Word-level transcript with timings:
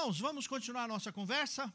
Irmãos, 0.00 0.18
vamos 0.18 0.46
continuar 0.46 0.84
a 0.84 0.88
nossa 0.88 1.12
conversa? 1.12 1.70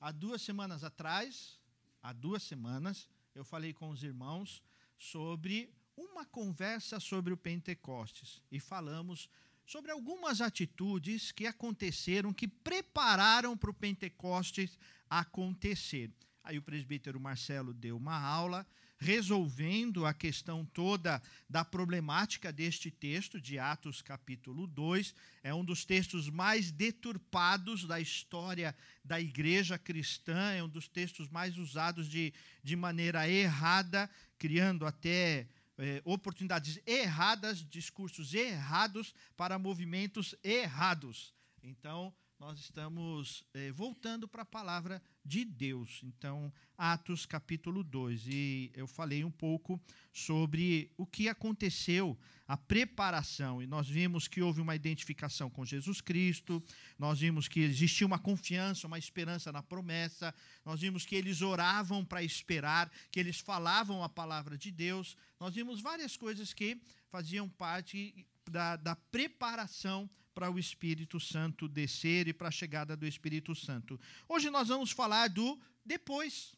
Há 0.00 0.10
duas 0.10 0.42
semanas 0.42 0.82
atrás, 0.82 1.60
há 2.02 2.12
duas 2.12 2.42
semanas, 2.42 3.08
eu 3.36 3.44
falei 3.44 3.72
com 3.72 3.88
os 3.90 4.02
irmãos 4.02 4.60
sobre 4.98 5.72
uma 5.96 6.26
conversa 6.26 6.98
sobre 6.98 7.32
o 7.32 7.36
Pentecostes 7.36 8.42
e 8.50 8.58
falamos 8.58 9.28
sobre 9.64 9.92
algumas 9.92 10.40
atitudes 10.40 11.30
que 11.30 11.46
aconteceram, 11.46 12.32
que 12.32 12.48
prepararam 12.48 13.56
para 13.56 13.70
o 13.70 13.74
Pentecostes 13.74 14.76
acontecer. 15.08 16.10
Aí 16.42 16.58
o 16.58 16.62
presbítero 16.62 17.20
Marcelo 17.20 17.72
deu 17.72 17.96
uma 17.96 18.18
aula 18.18 18.66
resolvendo 19.02 20.06
a 20.06 20.14
questão 20.14 20.64
toda 20.64 21.20
da 21.50 21.64
problemática 21.64 22.52
deste 22.52 22.88
texto, 22.88 23.40
de 23.40 23.58
Atos 23.58 24.00
capítulo 24.00 24.66
2. 24.66 25.12
É 25.42 25.52
um 25.52 25.64
dos 25.64 25.84
textos 25.84 26.30
mais 26.30 26.70
deturpados 26.70 27.84
da 27.84 28.00
história 28.00 28.74
da 29.04 29.20
igreja 29.20 29.76
cristã, 29.76 30.52
é 30.52 30.62
um 30.62 30.68
dos 30.68 30.86
textos 30.86 31.28
mais 31.28 31.58
usados 31.58 32.08
de, 32.08 32.32
de 32.62 32.76
maneira 32.76 33.28
errada, 33.28 34.08
criando 34.38 34.86
até 34.86 35.48
é, 35.76 36.00
oportunidades 36.04 36.80
erradas, 36.86 37.66
discursos 37.68 38.32
errados 38.32 39.12
para 39.36 39.58
movimentos 39.58 40.34
errados. 40.44 41.34
Então, 41.60 42.14
nós 42.42 42.58
estamos 42.58 43.44
eh, 43.54 43.70
voltando 43.70 44.26
para 44.26 44.42
a 44.42 44.44
palavra 44.44 45.00
de 45.24 45.44
Deus. 45.44 46.00
Então, 46.02 46.52
Atos 46.76 47.24
capítulo 47.24 47.84
2. 47.84 48.26
E 48.26 48.72
eu 48.74 48.88
falei 48.88 49.22
um 49.22 49.30
pouco 49.30 49.80
sobre 50.12 50.90
o 50.96 51.06
que 51.06 51.28
aconteceu, 51.28 52.18
a 52.48 52.56
preparação. 52.56 53.62
E 53.62 53.66
nós 53.68 53.88
vimos 53.88 54.26
que 54.26 54.42
houve 54.42 54.60
uma 54.60 54.74
identificação 54.74 55.48
com 55.48 55.64
Jesus 55.64 56.00
Cristo, 56.00 56.60
nós 56.98 57.20
vimos 57.20 57.46
que 57.46 57.60
existia 57.60 58.04
uma 58.04 58.18
confiança, 58.18 58.88
uma 58.88 58.98
esperança 58.98 59.52
na 59.52 59.62
promessa, 59.62 60.34
nós 60.64 60.80
vimos 60.80 61.06
que 61.06 61.14
eles 61.14 61.42
oravam 61.42 62.04
para 62.04 62.24
esperar, 62.24 62.90
que 63.12 63.20
eles 63.20 63.38
falavam 63.38 64.02
a 64.02 64.08
palavra 64.08 64.58
de 64.58 64.72
Deus. 64.72 65.16
Nós 65.38 65.54
vimos 65.54 65.80
várias 65.80 66.16
coisas 66.16 66.52
que 66.52 66.82
faziam 67.08 67.48
parte 67.48 68.26
da, 68.50 68.74
da 68.74 68.96
preparação 68.96 70.10
para 70.34 70.50
o 70.50 70.58
Espírito 70.58 71.20
Santo 71.20 71.68
descer 71.68 72.28
e 72.28 72.32
para 72.32 72.48
a 72.48 72.52
chegada 72.52 72.96
do 72.96 73.06
Espírito 73.06 73.54
Santo. 73.54 74.00
Hoje 74.28 74.50
nós 74.50 74.68
vamos 74.68 74.90
falar 74.90 75.28
do 75.28 75.60
depois. 75.84 76.54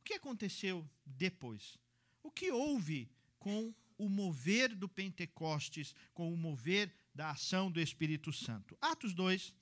O 0.00 0.04
que 0.04 0.14
aconteceu 0.14 0.88
depois? 1.04 1.78
O 2.22 2.30
que 2.30 2.50
houve 2.50 3.10
com 3.38 3.74
o 3.98 4.08
mover 4.08 4.74
do 4.74 4.88
Pentecostes, 4.88 5.94
com 6.12 6.32
o 6.32 6.36
mover 6.36 6.92
da 7.14 7.30
ação 7.30 7.70
do 7.70 7.80
Espírito 7.80 8.32
Santo? 8.32 8.76
Atos 8.80 9.14
2, 9.14 9.54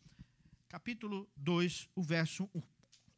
capítulo 0.68 1.30
2, 1.36 1.88
o 1.94 2.02
verso 2.02 2.50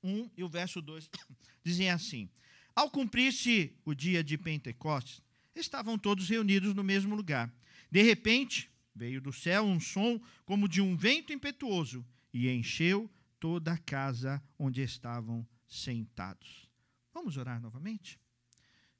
1 0.03 0.31
e 0.37 0.45
o 0.45 0.49
verso 0.49 0.83
2 0.83 1.11
dizem 1.65 1.91
assim: 1.91 2.29
Ao 2.75 2.91
cumprir-se 2.91 3.73
o 3.85 3.95
dia 3.95 4.23
de 4.23 4.37
Pentecostes, 4.37 5.23
estavam 5.55 5.99
todos 5.99 6.29
reunidos 6.29 6.75
no 6.75 6.85
mesmo 6.85 7.15
lugar. 7.15 7.53
De 7.91 8.03
repente, 8.03 8.71
Veio 8.97 9.21
do 9.21 9.31
céu 9.31 9.63
um 9.63 9.79
som 9.79 10.19
como 10.47 10.67
de 10.67 10.81
um 10.81 10.97
vento 10.97 11.31
impetuoso 11.31 12.03
e 12.33 12.49
encheu 12.49 13.11
toda 13.39 13.75
a 13.75 13.79
casa 13.79 14.43
onde 14.59 14.81
estavam 14.81 15.47
sentados. 15.69 16.67
Vamos 17.13 17.37
orar 17.37 17.61
novamente? 17.61 18.19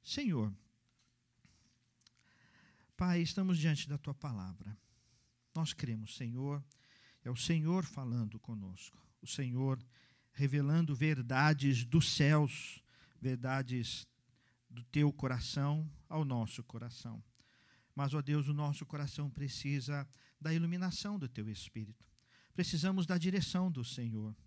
Senhor, 0.03 0.53
Pai, 2.95 3.21
estamos 3.21 3.57
diante 3.57 3.89
da 3.89 3.97
tua 3.97 4.13
palavra. 4.13 4.77
Nós 5.53 5.73
cremos, 5.73 6.15
Senhor, 6.15 6.63
é 7.23 7.31
o 7.31 7.35
Senhor 7.35 7.83
falando 7.83 8.39
conosco, 8.39 8.97
o 9.19 9.27
Senhor 9.27 9.83
revelando 10.31 10.95
verdades 10.95 11.83
dos 11.83 12.13
céus, 12.13 12.83
verdades 13.19 14.07
do 14.69 14.83
teu 14.83 15.11
coração 15.11 15.89
ao 16.07 16.23
nosso 16.23 16.63
coração. 16.63 17.23
Mas, 17.97 18.13
ó 18.13 18.21
Deus, 18.21 18.47
o 18.47 18.53
nosso 18.53 18.85
coração 18.85 19.27
precisa 19.27 20.07
da 20.39 20.53
iluminação 20.53 21.17
do 21.17 21.27
teu 21.27 21.49
Espírito. 21.49 22.07
Precisamos 22.53 23.07
da 23.07 23.17
direção 23.17 23.71
do 23.71 23.83
Senhor. 23.83 24.37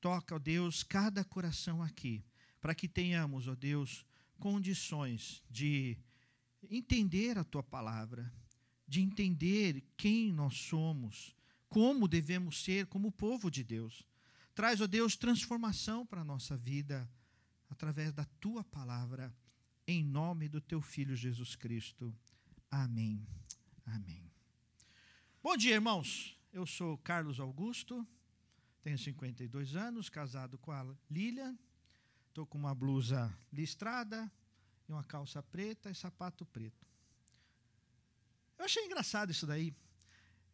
Toca, 0.00 0.36
ó 0.36 0.38
Deus, 0.38 0.82
cada 0.82 1.22
coração 1.22 1.82
aqui, 1.82 2.24
para 2.62 2.74
que 2.74 2.88
tenhamos, 2.88 3.46
ó 3.46 3.54
Deus, 3.54 4.06
condições 4.38 5.44
de 5.50 5.98
entender 6.70 7.36
a 7.36 7.44
tua 7.44 7.62
palavra, 7.62 8.32
de 8.86 9.02
entender 9.02 9.84
quem 9.94 10.32
nós 10.32 10.56
somos, 10.56 11.36
como 11.68 12.08
devemos 12.08 12.64
ser 12.64 12.86
como 12.86 13.12
povo 13.12 13.50
de 13.50 13.62
Deus. 13.62 14.02
Traz, 14.54 14.80
ó 14.80 14.86
Deus, 14.86 15.14
transformação 15.14 16.06
para 16.06 16.22
a 16.22 16.24
nossa 16.24 16.56
vida 16.56 17.06
através 17.68 18.14
da 18.14 18.24
tua 18.40 18.64
palavra, 18.64 19.30
em 19.86 20.02
nome 20.02 20.48
do 20.48 20.58
teu 20.58 20.80
filho 20.80 21.14
Jesus 21.14 21.54
Cristo. 21.54 22.16
Amém. 22.70 23.26
Amém. 23.86 24.30
Bom 25.42 25.56
dia, 25.56 25.74
irmãos. 25.74 26.38
Eu 26.52 26.66
sou 26.66 26.98
Carlos 26.98 27.40
Augusto, 27.40 28.06
tenho 28.82 28.98
52 28.98 29.74
anos, 29.74 30.10
casado 30.10 30.58
com 30.58 30.70
a 30.70 30.84
Lília. 31.10 31.56
Estou 32.28 32.46
com 32.46 32.58
uma 32.58 32.74
blusa 32.74 33.34
listrada 33.50 34.30
e 34.86 34.92
uma 34.92 35.02
calça 35.02 35.42
preta 35.42 35.90
e 35.90 35.94
sapato 35.94 36.44
preto. 36.44 36.86
Eu 38.58 38.66
achei 38.66 38.84
engraçado 38.84 39.30
isso 39.30 39.46
daí. 39.46 39.74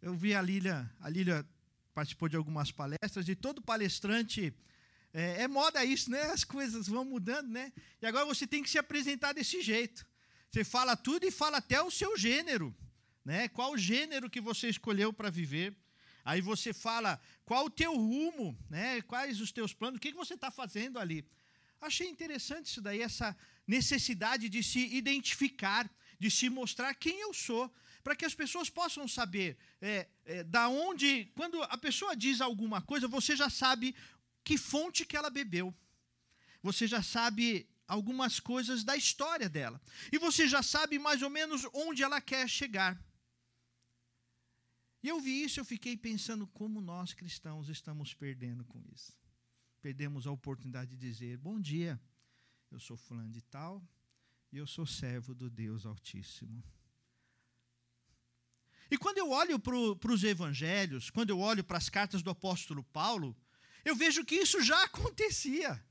Eu 0.00 0.14
vi 0.14 0.34
a 0.34 0.42
Lília, 0.42 0.88
a 1.00 1.08
Lília 1.08 1.44
participou 1.92 2.28
de 2.28 2.36
algumas 2.36 2.70
palestras 2.70 3.28
e 3.28 3.34
todo 3.34 3.60
palestrante 3.60 4.54
é, 5.12 5.42
é, 5.42 5.48
moda 5.48 5.84
isso, 5.84 6.10
né? 6.10 6.22
As 6.30 6.44
coisas 6.44 6.86
vão 6.86 7.04
mudando, 7.04 7.48
né? 7.48 7.72
E 8.00 8.06
agora 8.06 8.24
você 8.24 8.47
tem 8.47 8.62
que 8.62 8.70
se 8.70 8.78
apresentar 8.78 9.32
desse 9.32 9.60
jeito. 9.62 10.06
Você 10.54 10.62
fala 10.62 10.97
tudo 10.97 11.26
e 11.26 11.32
fala 11.32 11.56
até 11.56 11.82
o 11.82 11.91
seu 11.91 12.16
gênero, 12.16 12.72
né? 13.25 13.48
Qual 13.48 13.76
gênero 13.76 14.31
que 14.31 14.41
você 14.41 14.69
escolheu 14.69 15.12
para 15.12 15.28
viver? 15.28 15.76
Aí 16.25 16.41
você 16.41 16.72
fala 16.72 17.20
qual 17.44 17.65
o 17.65 17.70
teu 17.70 17.92
rumo, 17.92 18.56
né? 18.70 19.03
Quais 19.03 19.41
os 19.41 19.50
teus 19.50 19.75
planos? 19.75 19.97
O 19.97 20.00
que, 20.00 20.12
que 20.12 20.16
você 20.16 20.34
está 20.34 20.53
fazendo 20.53 21.00
ali? 21.00 21.26
Achei 21.81 22.09
interessante 22.09 22.66
isso 22.66 22.81
daí, 22.81 23.03
essa 23.03 23.37
necessidade 23.66 24.48
de 24.48 24.62
se 24.62 24.94
identificar, 24.94 25.91
de 26.20 26.31
se 26.31 26.48
mostrar 26.48 26.94
quem 26.94 27.19
eu 27.19 27.34
sou, 27.34 27.69
para 28.04 28.15
que 28.15 28.25
as 28.25 28.32
pessoas 28.32 28.71
possam 28.71 29.09
saber 29.09 29.59
é, 29.82 30.06
é, 30.25 30.44
da 30.44 30.69
onde, 30.69 31.32
quando 31.34 31.60
a 31.65 31.76
pessoa 31.76 32.15
diz 32.15 32.41
alguma 32.41 32.81
coisa, 32.81 33.09
você 33.09 33.34
já 33.34 33.50
sabe 33.50 33.92
que 34.44 34.56
fonte 34.56 35.04
que 35.04 35.16
ela 35.16 35.31
bebeu. 35.31 35.75
Você 36.62 36.86
já 36.86 37.03
sabe 37.03 37.69
algumas 37.87 38.41
coisas 38.41 38.84
da 38.84 38.97
história 38.97 39.49
dela. 39.49 39.81
E 40.12 40.19
você 40.19 40.49
já 40.49 40.62
sabe 40.62 40.99
mais 40.99 41.22
ou 41.22 41.31
menos 41.31 41.67
onde 41.72 42.03
ela 42.03 42.21
quer 42.21 42.49
chegar. 42.49 43.03
E 45.03 45.09
eu 45.09 45.21
vi 45.21 45.45
isso, 45.45 45.61
eu 45.61 45.65
fiquei 45.65 45.97
pensando 45.97 46.47
como 46.47 46.81
nós 46.81 47.12
cristãos 47.12 47.69
estamos 47.69 48.15
perdendo 48.15 48.65
com 48.65 48.83
isso. 48.95 49.12
Perdemos 49.83 50.27
a 50.27 50.31
oportunidade 50.31 50.93
de 50.93 50.97
dizer: 50.97 51.37
Bom 51.37 51.61
dia, 51.61 52.00
eu 52.71 52.81
sou 52.81 52.97
fulano 52.97 53.31
de 53.31 53.43
tal 53.43 53.87
e 54.51 54.56
eu 54.56 54.66
sou 54.66 54.87
servo 54.87 55.34
do 55.34 55.51
Deus 55.51 55.84
Altíssimo. 55.84 56.65
E 58.91 58.97
quando 58.97 59.19
eu 59.19 59.31
olho 59.31 59.59
para 59.59 60.12
os 60.12 60.25
evangelhos, 60.25 61.11
quando 61.11 61.31
eu 61.31 61.39
olho 61.39 61.65
para 61.65 61.78
as 61.78 61.89
cartas 61.89 62.22
do 62.22 62.31
apóstolo 62.31 62.83
Paulo, 62.84 63.37
eu 63.84 63.97
vejo 63.97 64.25
que 64.25 64.37
isso 64.37 64.62
já 64.62 64.84
acontecia. 64.84 65.84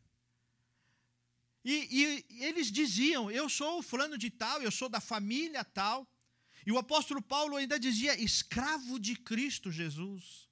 E, 1.64 2.26
e, 2.30 2.44
eles 2.44 2.72
diziam: 2.72 3.32
Eu 3.32 3.48
sou 3.48 3.80
o 3.80 3.84
fulano 3.84 4.18
de 4.18 4.30
tal, 4.30 4.62
eu 4.62 4.72
sou 4.72 4.90
da 4.90 5.00
família 5.00 5.64
tal. 5.64 6.08
E 6.66 6.72
o 6.72 6.78
apóstolo 6.78 7.22
Paulo 7.22 7.56
ainda 7.56 7.80
dizia: 7.80 8.20
escravo 8.20 9.00
de 9.00 9.16
Cristo 9.16 9.72
Jesus. 9.72 10.50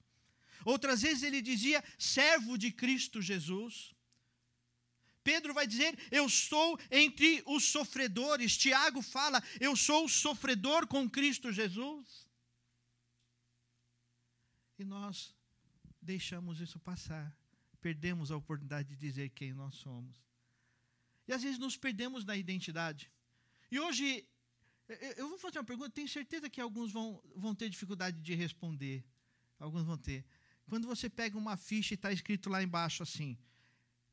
Outras 0.63 1.01
vezes 1.01 1.23
ele 1.23 1.41
dizia: 1.41 1.83
servo 1.97 2.57
de 2.57 2.71
Cristo 2.71 3.21
Jesus. 3.21 3.93
Pedro 5.23 5.53
vai 5.53 5.67
dizer: 5.67 5.97
Eu 6.09 6.29
sou 6.29 6.79
entre 6.89 7.43
os 7.45 7.65
sofredores. 7.65 8.57
Tiago 8.57 9.01
fala: 9.01 9.43
Eu 9.59 9.75
sou 9.75 10.07
sofredor 10.07 10.87
com 10.87 11.09
Cristo 11.09 11.51
Jesus. 11.51 12.27
E 14.79 14.85
nós 14.85 15.35
deixamos 16.01 16.59
isso 16.59 16.79
passar. 16.79 17.35
Perdemos 17.81 18.31
a 18.31 18.37
oportunidade 18.37 18.89
de 18.89 18.95
dizer 18.95 19.29
quem 19.29 19.53
nós 19.53 19.75
somos. 19.75 20.30
E 21.27 21.33
às 21.33 21.43
vezes 21.43 21.59
nos 21.59 21.77
perdemos 21.77 22.25
na 22.25 22.35
identidade. 22.35 23.11
E 23.69 23.79
hoje, 23.79 24.27
eu 25.15 25.29
vou 25.29 25.37
fazer 25.37 25.59
uma 25.59 25.65
pergunta, 25.65 25.89
tenho 25.89 26.09
certeza 26.09 26.49
que 26.49 26.59
alguns 26.59 26.91
vão, 26.91 27.21
vão 27.35 27.55
ter 27.55 27.69
dificuldade 27.69 28.19
de 28.21 28.35
responder. 28.35 29.03
Alguns 29.59 29.83
vão 29.83 29.97
ter. 29.97 30.25
Quando 30.67 30.87
você 30.87 31.09
pega 31.09 31.37
uma 31.37 31.55
ficha 31.55 31.93
e 31.93 31.95
está 31.95 32.11
escrito 32.11 32.49
lá 32.49 32.61
embaixo 32.63 33.03
assim: 33.03 33.37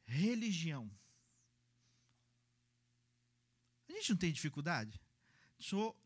religião. 0.05 0.91
A 3.89 3.93
gente 3.93 4.11
não 4.11 4.17
tem 4.17 4.33
dificuldade? 4.33 5.01
Sou 5.59 5.97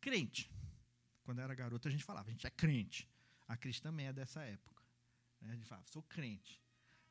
crente. 0.00 0.50
Quando 1.22 1.40
era 1.40 1.54
garota, 1.54 1.88
a 1.88 1.92
gente 1.92 2.04
falava, 2.04 2.28
a 2.28 2.32
gente 2.32 2.46
é 2.46 2.50
crente. 2.50 3.08
A 3.48 3.56
Cris 3.56 3.80
também 3.80 4.06
é 4.06 4.12
dessa 4.12 4.42
época. 4.42 4.82
Né? 5.40 5.50
A 5.50 5.54
gente 5.56 5.66
fala, 5.66 5.84
sou 5.86 6.02
crente. 6.02 6.62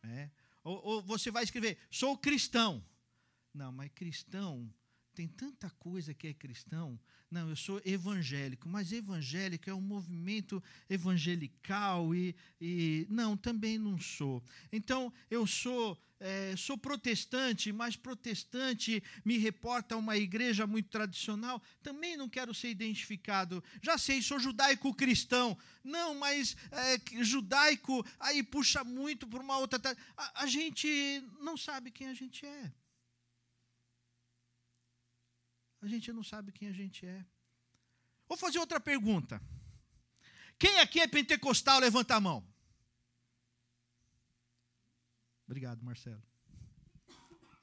Né? 0.01 0.31
Ou, 0.65 0.81
ou 0.83 1.01
você 1.01 1.31
vai 1.31 1.43
escrever, 1.43 1.77
sou 1.89 2.17
cristão. 2.17 2.83
Não, 3.53 3.71
mas 3.71 3.91
cristão 3.93 4.69
tem 5.15 5.27
tanta 5.27 5.69
coisa 5.79 6.13
que 6.13 6.27
é 6.27 6.33
cristão. 6.33 6.99
Não, 7.31 7.49
eu 7.49 7.55
sou 7.55 7.81
evangélico, 7.85 8.67
mas 8.67 8.91
evangélico 8.91 9.69
é 9.69 9.73
um 9.73 9.81
movimento 9.81 10.61
evangelical 10.89 12.13
e, 12.13 12.35
e 12.59 13.07
não, 13.09 13.35
também 13.37 13.77
não 13.77 13.99
sou. 13.99 14.43
Então 14.71 15.11
eu 15.31 15.47
sou 15.47 15.97
é, 16.19 16.55
sou 16.55 16.77
protestante, 16.77 17.73
mas 17.73 17.95
protestante 17.95 19.03
me 19.23 19.37
reporta 19.37 19.95
a 19.95 19.97
uma 19.97 20.17
igreja 20.17 20.65
muito 20.65 20.89
tradicional. 20.89 21.61
Também 21.83 22.15
não 22.15 22.29
quero 22.29 22.53
ser 22.53 22.69
identificado. 22.69 23.63
Já 23.81 23.97
sei, 23.97 24.21
sou 24.21 24.39
judaico-cristão. 24.39 25.57
Não, 25.83 26.15
mas 26.15 26.55
é, 26.71 27.23
judaico 27.23 28.05
aí 28.19 28.41
puxa 28.43 28.83
muito 28.83 29.27
por 29.27 29.41
uma 29.41 29.57
outra. 29.57 29.79
A, 30.15 30.43
a 30.43 30.47
gente 30.47 31.23
não 31.41 31.57
sabe 31.57 31.91
quem 31.91 32.07
a 32.07 32.13
gente 32.13 32.45
é. 32.45 32.71
A 35.85 35.87
gente 35.87 36.11
não 36.11 36.23
sabe 36.23 36.51
quem 36.51 36.67
a 36.67 36.71
gente 36.71 37.05
é. 37.05 37.23
Vou 38.27 38.35
fazer 38.35 38.57
outra 38.57 38.79
pergunta. 38.79 39.39
Quem 40.57 40.79
aqui 40.79 40.99
é 40.99 41.07
pentecostal? 41.07 41.79
Levanta 41.79 42.15
a 42.15 42.19
mão. 42.19 42.43
Obrigado, 45.45 45.83
Marcelo. 45.83 46.23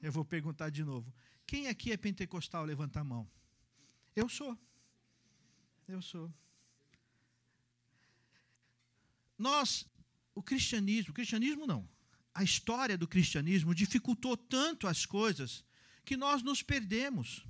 Eu 0.01 0.09
vou 0.09 0.23
perguntar 0.23 0.69
de 0.69 0.85
novo. 0.85 1.13
Quem 1.45 1.67
aqui 1.67 1.91
é 1.91 1.97
pentecostal? 1.97 2.63
Levanta 2.63 3.01
a 3.01 3.03
mão. 3.03 3.29
Eu 4.15 4.29
sou. 4.29 4.57
Eu 5.85 6.01
sou. 6.01 6.33
Nós, 9.37 9.85
o 10.33 10.41
cristianismo, 10.41 11.11
o 11.11 11.13
cristianismo 11.13 11.67
não. 11.67 11.89
A 12.33 12.41
história 12.41 12.97
do 12.97 13.05
cristianismo 13.05 13.75
dificultou 13.75 14.37
tanto 14.37 14.87
as 14.87 15.05
coisas 15.05 15.65
que 16.05 16.15
nós 16.15 16.41
nos 16.41 16.63
perdemos. 16.63 17.45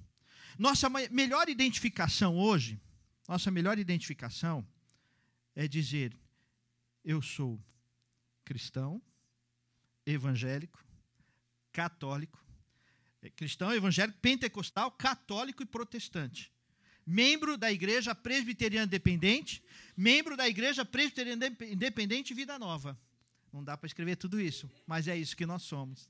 Nossa 0.57 0.89
melhor 0.89 1.50
identificação 1.50 2.38
hoje, 2.38 2.79
nossa 3.27 3.50
melhor 3.50 3.77
identificação 3.77 4.65
é 5.55 5.67
dizer: 5.67 6.15
eu 7.03 7.21
sou 7.21 7.59
cristão, 8.45 9.01
evangélico, 10.05 10.83
católico, 11.71 12.44
é, 13.21 13.29
cristão, 13.29 13.73
evangélico, 13.73 14.19
pentecostal, 14.19 14.91
católico 14.91 15.63
e 15.63 15.65
protestante. 15.65 16.51
Membro 17.05 17.57
da 17.57 17.71
Igreja 17.71 18.15
Presbiteriana 18.15 18.85
Independente, 18.85 19.61
membro 19.95 20.38
da 20.38 20.47
Igreja 20.47 20.85
Presbiteriana 20.85 21.47
Independente 21.47 22.33
Vida 22.33 22.57
Nova. 22.57 22.97
Não 23.51 23.63
dá 23.63 23.77
para 23.77 23.88
escrever 23.88 24.15
tudo 24.15 24.39
isso, 24.39 24.69
mas 24.88 25.07
é 25.07 25.15
isso 25.17 25.35
que 25.35 25.45
nós 25.45 25.63
somos. 25.63 26.09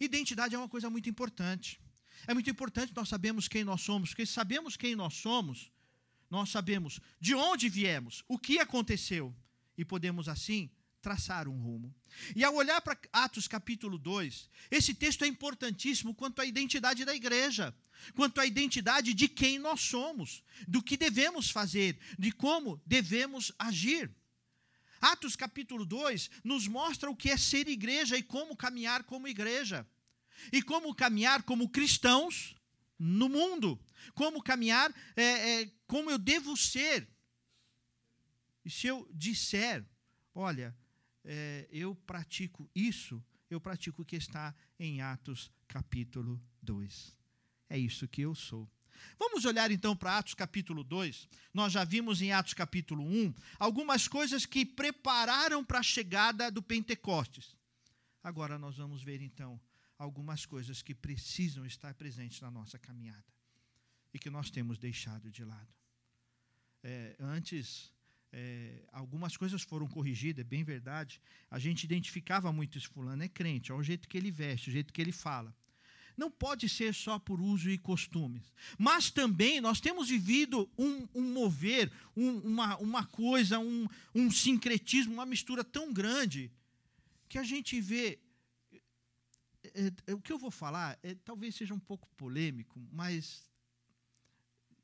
Identidade 0.00 0.54
é 0.54 0.58
uma 0.58 0.68
coisa 0.68 0.88
muito 0.88 1.08
importante. 1.10 1.78
É 2.26 2.34
muito 2.34 2.50
importante 2.50 2.92
nós 2.94 3.08
sabemos 3.08 3.48
quem 3.48 3.64
nós 3.64 3.82
somos, 3.82 4.10
porque 4.10 4.26
sabemos 4.26 4.76
quem 4.76 4.94
nós 4.94 5.14
somos, 5.14 5.70
nós 6.30 6.50
sabemos 6.50 7.00
de 7.20 7.34
onde 7.34 7.68
viemos, 7.68 8.24
o 8.28 8.38
que 8.38 8.58
aconteceu, 8.58 9.34
e 9.76 9.84
podemos 9.84 10.28
assim 10.28 10.70
traçar 11.02 11.46
um 11.48 11.60
rumo. 11.60 11.94
E 12.34 12.42
ao 12.42 12.54
olhar 12.54 12.80
para 12.80 12.98
Atos 13.12 13.46
capítulo 13.46 13.98
2, 13.98 14.48
esse 14.70 14.94
texto 14.94 15.22
é 15.22 15.26
importantíssimo 15.26 16.14
quanto 16.14 16.40
à 16.40 16.46
identidade 16.46 17.04
da 17.04 17.14
igreja, 17.14 17.74
quanto 18.14 18.40
à 18.40 18.46
identidade 18.46 19.12
de 19.12 19.28
quem 19.28 19.58
nós 19.58 19.82
somos, 19.82 20.42
do 20.66 20.82
que 20.82 20.96
devemos 20.96 21.50
fazer, 21.50 21.98
de 22.18 22.32
como 22.32 22.80
devemos 22.86 23.52
agir. 23.58 24.10
Atos 24.98 25.36
capítulo 25.36 25.84
2 25.84 26.30
nos 26.42 26.66
mostra 26.66 27.10
o 27.10 27.16
que 27.16 27.28
é 27.28 27.36
ser 27.36 27.68
igreja 27.68 28.16
e 28.16 28.22
como 28.22 28.56
caminhar 28.56 29.04
como 29.04 29.28
igreja 29.28 29.86
e 30.52 30.62
como 30.62 30.94
caminhar 30.94 31.42
como 31.42 31.68
cristãos 31.68 32.54
no 32.98 33.28
mundo, 33.28 33.78
como 34.14 34.42
caminhar, 34.42 34.94
é, 35.16 35.62
é, 35.62 35.72
como 35.86 36.10
eu 36.10 36.18
devo 36.18 36.56
ser. 36.56 37.08
E 38.64 38.70
se 38.70 38.86
eu 38.86 39.08
disser, 39.12 39.84
olha, 40.34 40.74
é, 41.24 41.68
eu 41.70 41.94
pratico 41.94 42.70
isso, 42.74 43.22
eu 43.50 43.60
pratico 43.60 44.02
o 44.02 44.04
que 44.04 44.16
está 44.16 44.54
em 44.78 45.00
Atos 45.00 45.50
capítulo 45.68 46.40
2. 46.62 47.16
É 47.68 47.78
isso 47.78 48.08
que 48.08 48.22
eu 48.22 48.34
sou. 48.34 48.68
Vamos 49.18 49.44
olhar 49.44 49.70
então 49.70 49.96
para 49.96 50.18
Atos 50.18 50.34
capítulo 50.34 50.84
2. 50.84 51.28
Nós 51.52 51.72
já 51.72 51.84
vimos 51.84 52.22
em 52.22 52.32
Atos 52.32 52.54
capítulo 52.54 53.04
1 53.04 53.34
algumas 53.58 54.08
coisas 54.08 54.46
que 54.46 54.64
prepararam 54.64 55.64
para 55.64 55.80
a 55.80 55.82
chegada 55.82 56.50
do 56.50 56.62
Pentecostes. 56.62 57.56
Agora 58.22 58.58
nós 58.58 58.76
vamos 58.76 59.02
ver 59.02 59.20
então 59.20 59.60
algumas 60.04 60.46
coisas 60.46 60.82
que 60.82 60.94
precisam 60.94 61.64
estar 61.66 61.94
presentes 61.94 62.40
na 62.40 62.50
nossa 62.50 62.78
caminhada 62.78 63.24
e 64.12 64.18
que 64.18 64.30
nós 64.30 64.50
temos 64.50 64.78
deixado 64.78 65.30
de 65.30 65.44
lado. 65.44 65.72
É, 66.82 67.16
antes, 67.18 67.92
é, 68.30 68.84
algumas 68.92 69.36
coisas 69.36 69.62
foram 69.62 69.88
corrigidas, 69.88 70.44
é 70.44 70.48
bem 70.48 70.62
verdade. 70.62 71.20
A 71.50 71.58
gente 71.58 71.84
identificava 71.84 72.52
muito 72.52 72.78
esse 72.78 72.86
fulano 72.86 73.22
é 73.22 73.28
crente, 73.28 73.72
é 73.72 73.74
o 73.74 73.82
jeito 73.82 74.08
que 74.08 74.16
ele 74.16 74.30
veste, 74.30 74.68
o 74.68 74.72
jeito 74.72 74.92
que 74.92 75.00
ele 75.00 75.12
fala. 75.12 75.54
Não 76.16 76.30
pode 76.30 76.68
ser 76.68 76.94
só 76.94 77.18
por 77.18 77.40
uso 77.40 77.68
e 77.68 77.76
costumes. 77.76 78.52
Mas 78.78 79.10
também 79.10 79.60
nós 79.60 79.80
temos 79.80 80.08
vivido 80.08 80.70
um, 80.78 81.08
um 81.12 81.32
mover, 81.32 81.90
um, 82.16 82.38
uma, 82.38 82.76
uma 82.76 83.04
coisa, 83.04 83.58
um, 83.58 83.88
um 84.14 84.30
sincretismo, 84.30 85.14
uma 85.14 85.26
mistura 85.26 85.64
tão 85.64 85.92
grande, 85.92 86.52
que 87.28 87.38
a 87.38 87.42
gente 87.42 87.80
vê 87.80 88.20
é, 89.74 89.92
é, 90.06 90.14
o 90.14 90.20
que 90.20 90.32
eu 90.32 90.38
vou 90.38 90.50
falar 90.50 90.98
é, 91.02 91.14
talvez 91.14 91.54
seja 91.54 91.72
um 91.72 91.78
pouco 91.78 92.08
polêmico, 92.16 92.78
mas 92.92 93.50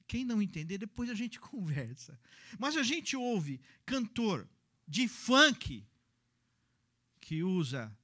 quem 0.06 0.24
não 0.24 0.42
entender, 0.42 0.78
depois 0.78 1.10
a 1.10 1.14
gente 1.14 1.38
conversa. 1.40 2.18
Mas 2.58 2.76
a 2.76 2.82
gente 2.82 3.16
ouve 3.16 3.60
cantor 3.84 4.48
de 4.86 5.06
funk 5.06 5.86
que 7.20 7.42
usa 7.42 7.96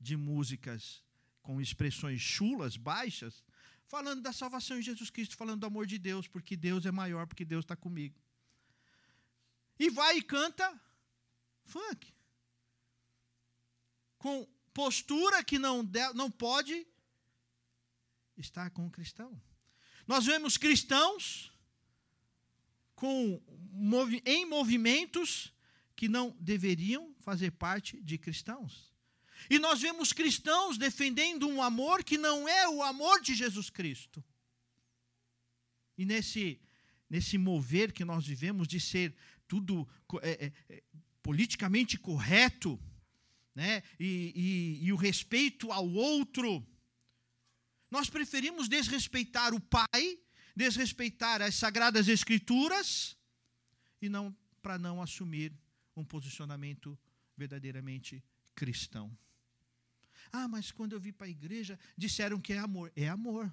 de 0.00 0.16
músicas 0.16 1.02
com 1.42 1.60
expressões 1.60 2.20
chulas, 2.20 2.76
baixas, 2.76 3.42
falando 3.86 4.20
da 4.20 4.32
salvação 4.32 4.78
em 4.78 4.82
Jesus 4.82 5.10
Cristo, 5.10 5.36
falando 5.36 5.60
do 5.60 5.66
amor 5.66 5.86
de 5.86 5.98
Deus, 5.98 6.28
porque 6.28 6.56
Deus 6.56 6.84
é 6.84 6.90
maior, 6.90 7.26
porque 7.26 7.44
Deus 7.44 7.64
está 7.64 7.74
comigo. 7.74 8.20
E 9.78 9.88
vai 9.90 10.18
e 10.18 10.22
canta 10.22 10.80
funk. 11.64 12.12
Com 14.18 14.46
postura 14.78 15.42
que 15.42 15.58
não, 15.58 15.82
não 16.14 16.30
pode 16.30 16.86
estar 18.36 18.70
com 18.70 18.86
o 18.86 18.90
cristão. 18.92 19.42
Nós 20.06 20.24
vemos 20.24 20.56
cristãos 20.56 21.52
com, 22.94 23.42
em 24.24 24.46
movimentos 24.46 25.52
que 25.96 26.06
não 26.08 26.30
deveriam 26.38 27.12
fazer 27.18 27.50
parte 27.50 28.00
de 28.00 28.16
cristãos. 28.18 28.94
E 29.50 29.58
nós 29.58 29.80
vemos 29.80 30.12
cristãos 30.12 30.78
defendendo 30.78 31.48
um 31.48 31.60
amor 31.60 32.04
que 32.04 32.16
não 32.16 32.48
é 32.48 32.68
o 32.68 32.80
amor 32.80 33.20
de 33.20 33.34
Jesus 33.34 33.70
Cristo. 33.70 34.22
E 35.96 36.04
nesse, 36.04 36.60
nesse 37.10 37.36
mover 37.36 37.92
que 37.92 38.04
nós 38.04 38.24
vivemos 38.24 38.68
de 38.68 38.78
ser 38.78 39.12
tudo 39.48 39.88
é, 40.22 40.46
é, 40.46 40.52
é 40.68 40.82
politicamente 41.20 41.98
correto, 41.98 42.80
né? 43.58 43.82
e, 43.98 44.78
e, 44.80 44.86
e 44.86 44.92
o 44.92 44.96
respeito 44.96 45.72
ao 45.72 45.84
outro, 45.90 46.64
nós 47.90 48.08
preferimos 48.08 48.68
desrespeitar 48.68 49.52
o 49.52 49.60
Pai, 49.60 50.16
desrespeitar 50.54 51.42
as 51.42 51.56
sagradas 51.56 52.06
Escrituras, 52.06 53.16
e 54.00 54.08
não 54.08 54.32
para 54.62 54.78
não 54.78 55.02
assumir 55.02 55.52
um 55.96 56.04
posicionamento 56.04 56.96
verdadeiramente 57.36 58.22
cristão. 58.54 59.10
Ah, 60.30 60.46
mas 60.46 60.70
quando 60.70 60.92
eu 60.92 61.00
vim 61.00 61.12
para 61.12 61.26
a 61.26 61.30
igreja, 61.30 61.76
disseram 61.96 62.40
que 62.40 62.52
é 62.52 62.58
amor. 62.58 62.92
É 62.94 63.08
amor, 63.08 63.52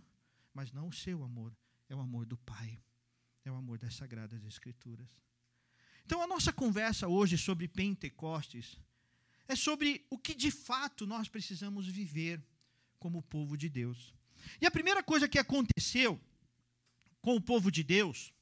mas 0.53 0.71
não 0.71 0.89
o 0.89 0.93
seu 0.93 1.23
amor, 1.23 1.51
é 1.89 1.95
o 1.95 1.99
amor 1.99 2.27
do 2.27 2.37
Pai, 2.37 2.79
é 3.43 3.51
o 3.51 3.55
amor 3.55 3.79
das 3.79 3.95
sagradas 3.95 4.43
Escrituras. 4.43 5.09
Então, 6.05 6.21
a 6.21 6.27
nossa 6.27 6.53
conversa 6.53 7.07
hoje 7.07 7.39
sobre 7.39 7.67
Pentecostes 7.67 8.77
é 9.47 9.55
sobre 9.55 10.05
o 10.09 10.17
que 10.17 10.33
de 10.33 10.51
fato 10.51 11.05
nós 11.05 11.27
precisamos 11.27 11.87
viver 11.87 12.43
como 12.99 13.21
povo 13.21 13.57
de 13.57 13.69
Deus. 13.69 14.13
E 14.59 14.65
a 14.65 14.71
primeira 14.71 15.03
coisa 15.03 15.27
que 15.27 15.39
aconteceu 15.39 16.19
com 17.21 17.35
o 17.35 17.41
povo 17.41 17.71
de 17.71 17.83
Deus, 17.83 18.33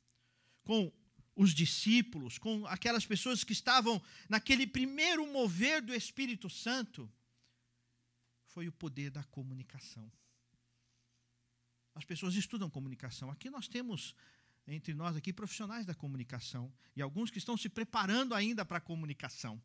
com 0.64 0.92
os 1.36 1.54
discípulos, 1.54 2.38
com 2.38 2.66
aquelas 2.68 3.06
pessoas 3.06 3.44
que 3.44 3.54
estavam 3.54 4.02
naquele 4.30 4.68
primeiro 4.68 5.26
mover 5.32 5.82
do 5.82 5.94
Espírito 5.94 6.50
Santo, 6.50 7.12
foi 8.46 8.68
o 8.68 8.72
poder 8.72 9.10
da 9.10 9.24
comunicação. 9.24 10.12
As 11.96 12.06
pessoas 12.06 12.36
estudam 12.36 12.70
comunicação. 12.70 13.30
Aqui 13.32 13.50
nós 13.50 13.68
temos 13.68 14.16
entre 14.68 14.94
nós 14.94 15.16
aqui 15.16 15.34
profissionais 15.34 15.86
da 15.86 15.94
comunicação 15.94 16.72
e 16.96 17.02
alguns 17.02 17.30
que 17.30 17.38
estão 17.38 17.58
se 17.58 17.68
preparando 17.68 18.34
ainda 18.34 18.64
para 18.64 18.78
a 18.78 18.82
comunicação. 18.82 19.62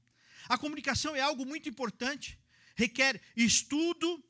A 0.49 0.59
comunicação 0.59 1.17
é 1.17 1.21
algo 1.21 1.47
muito 1.47 1.69
importante, 1.69 2.39
requer 2.75 3.21
estudo, 3.37 4.23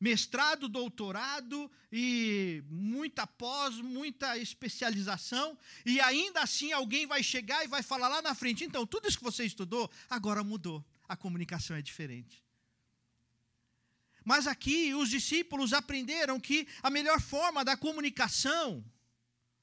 mestrado, 0.00 0.68
doutorado 0.68 1.70
e 1.92 2.64
muita 2.68 3.24
pós, 3.26 3.76
muita 3.76 4.36
especialização, 4.36 5.56
e 5.86 6.00
ainda 6.00 6.40
assim 6.40 6.72
alguém 6.72 7.06
vai 7.06 7.22
chegar 7.22 7.64
e 7.64 7.68
vai 7.68 7.82
falar 7.82 8.08
lá 8.08 8.22
na 8.22 8.34
frente: 8.34 8.64
então, 8.64 8.86
tudo 8.86 9.08
isso 9.08 9.18
que 9.18 9.24
você 9.24 9.44
estudou 9.44 9.88
agora 10.10 10.42
mudou, 10.42 10.84
a 11.08 11.16
comunicação 11.16 11.76
é 11.76 11.82
diferente. 11.82 12.42
Mas 14.24 14.46
aqui 14.46 14.94
os 14.94 15.08
discípulos 15.08 15.72
aprenderam 15.72 16.38
que 16.40 16.66
a 16.82 16.90
melhor 16.90 17.20
forma 17.20 17.64
da 17.64 17.76
comunicação 17.76 18.84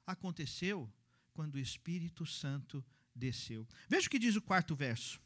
aconteceu 0.05 0.91
quando 1.33 1.55
o 1.55 1.59
Espírito 1.59 2.25
Santo 2.25 2.83
desceu. 3.15 3.67
Veja 3.87 4.07
o 4.07 4.09
que 4.09 4.19
diz 4.19 4.35
o 4.35 4.41
quarto 4.41 4.75
verso. 4.75 5.21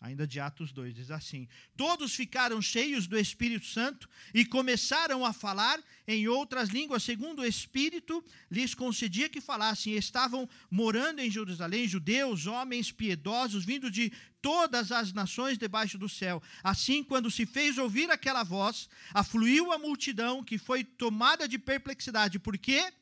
Ainda 0.00 0.28
de 0.28 0.38
Atos 0.38 0.70
2, 0.70 0.94
diz 0.94 1.10
assim: 1.10 1.48
Todos 1.76 2.14
ficaram 2.14 2.62
cheios 2.62 3.08
do 3.08 3.18
Espírito 3.18 3.66
Santo 3.66 4.08
e 4.32 4.44
começaram 4.44 5.26
a 5.26 5.32
falar 5.32 5.82
em 6.06 6.28
outras 6.28 6.68
línguas, 6.68 7.02
segundo 7.02 7.42
o 7.42 7.44
Espírito 7.44 8.24
lhes 8.48 8.74
concedia 8.74 9.28
que 9.28 9.40
falassem. 9.40 9.94
Estavam 9.94 10.48
morando 10.70 11.18
em 11.18 11.28
Jerusalém 11.28 11.88
judeus, 11.88 12.46
homens 12.46 12.92
piedosos, 12.92 13.64
vindo 13.64 13.90
de 13.90 14.12
todas 14.40 14.92
as 14.92 15.12
nações 15.12 15.58
debaixo 15.58 15.98
do 15.98 16.08
céu. 16.08 16.40
Assim, 16.62 17.02
quando 17.02 17.28
se 17.28 17.44
fez 17.44 17.76
ouvir 17.76 18.08
aquela 18.08 18.44
voz, 18.44 18.88
afluiu 19.12 19.72
a 19.72 19.78
multidão 19.78 20.44
que 20.44 20.58
foi 20.58 20.84
tomada 20.84 21.48
de 21.48 21.58
perplexidade, 21.58 22.38
porque 22.38 22.92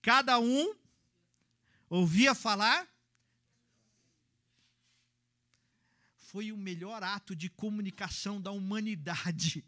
cada 0.00 0.38
um 0.38 0.74
ouvia 1.90 2.34
falar 2.34 2.93
foi 6.34 6.50
o 6.50 6.56
melhor 6.56 7.00
ato 7.00 7.36
de 7.36 7.48
comunicação 7.48 8.40
da 8.40 8.50
humanidade. 8.50 9.64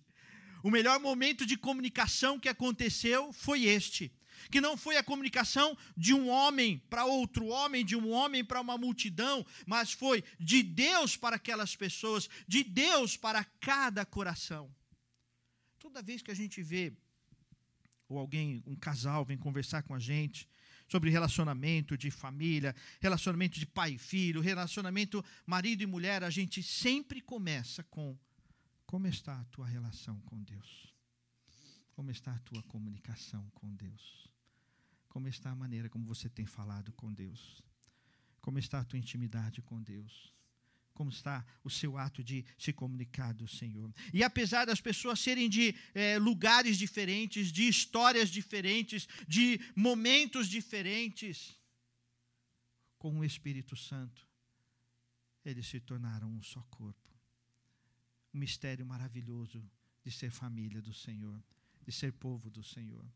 O 0.65 0.69
melhor 0.69 0.99
momento 0.99 1.47
de 1.47 1.57
comunicação 1.57 2.41
que 2.41 2.49
aconteceu 2.49 3.33
foi 3.33 3.67
este. 3.67 4.13
Que 4.51 4.61
não 4.61 4.77
foi 4.77 4.97
a 4.97 5.03
comunicação 5.05 5.79
de 5.97 6.13
um 6.13 6.29
homem 6.29 6.83
para 6.91 7.05
outro 7.05 7.47
homem, 7.47 7.85
de 7.85 7.95
um 7.95 8.11
homem 8.11 8.45
para 8.45 8.61
uma 8.61 8.77
multidão, 8.77 9.47
mas 9.65 9.93
foi 9.93 10.25
de 10.41 10.61
Deus 10.61 11.17
para 11.17 11.37
aquelas 11.37 11.77
pessoas, 11.77 12.29
de 12.49 12.65
Deus 12.65 13.17
para 13.17 13.45
cada 13.45 14.05
coração. 14.05 14.69
Toda 15.79 16.03
vez 16.03 16.21
que 16.21 16.33
a 16.33 16.35
gente 16.35 16.61
vê, 16.65 16.93
ou 18.09 18.19
alguém, 18.19 18.61
um 18.67 18.75
casal, 18.75 19.25
vem 19.25 19.39
conversar 19.39 19.85
com 19.85 19.95
a 19.95 20.01
gente, 20.01 20.49
sobre 20.89 21.11
relacionamento 21.11 21.97
de 21.97 22.11
família, 22.11 22.75
relacionamento 23.01 23.59
de 23.59 23.67
pai 23.67 23.93
e 23.93 23.99
filho, 23.99 24.41
relacionamento 24.41 25.25
marido 25.45 25.83
e 25.83 25.87
mulher, 25.87 26.23
a 26.23 26.31
gente 26.31 26.63
sempre 26.63 27.21
começa 27.21 27.83
com 27.85 28.17
como 28.87 29.09
está 29.09 29.41
a 29.41 29.45
tua 29.47 29.67
relação 29.67 30.21
com 30.21 30.41
Deus? 30.43 30.95
Como 31.93 32.11
está 32.11 32.33
a 32.33 32.39
tua 32.39 32.63
comunicação 32.65 33.51
com 33.55 33.75
Deus? 33.75 34.29
Como 35.09 35.27
está 35.27 35.51
a 35.51 35.57
maneira 35.57 35.89
como 35.89 36.05
você 36.05 36.29
tem 36.29 36.47
falado 36.47 36.93
com 36.93 37.13
Deus? 37.13 37.63
Como 38.41 38.59
está 38.59 38.81
a 38.81 38.85
tua 38.85 38.99
intimidade 38.99 39.61
com 39.61 39.83
Deus? 39.83 40.33
Como 40.97 41.11
está 41.11 41.45
o 41.63 41.69
seu 41.69 41.99
ato 41.99 42.25
de 42.25 42.43
se 42.59 42.73
comunicar 42.73 43.35
do 43.35 43.47
Senhor. 43.47 43.95
E 44.15 44.25
apesar 44.25 44.65
das 44.65 44.81
pessoas 44.81 45.21
serem 45.21 45.49
de 45.49 45.75
é, 45.95 46.19
lugares 46.19 46.79
diferentes, 46.79 47.53
de 47.53 47.69
histórias 47.69 48.31
diferentes, 48.31 49.07
de 49.29 49.61
momentos 49.77 50.49
diferentes, 50.49 51.55
com 52.99 53.19
o 53.19 53.25
Espírito 53.25 53.77
Santo, 53.77 54.27
eles 55.45 55.67
se 55.67 55.79
tornaram 55.79 56.29
um 56.29 56.43
só 56.43 56.63
corpo. 56.63 57.11
Um 58.33 58.39
mistério 58.39 58.87
maravilhoso 58.87 59.63
de 60.03 60.11
ser 60.11 60.31
família 60.31 60.81
do 60.81 60.95
Senhor, 60.95 61.45
de 61.85 61.93
ser 61.93 62.13
povo 62.15 62.49
do 62.51 62.65
Senhor 62.65 63.07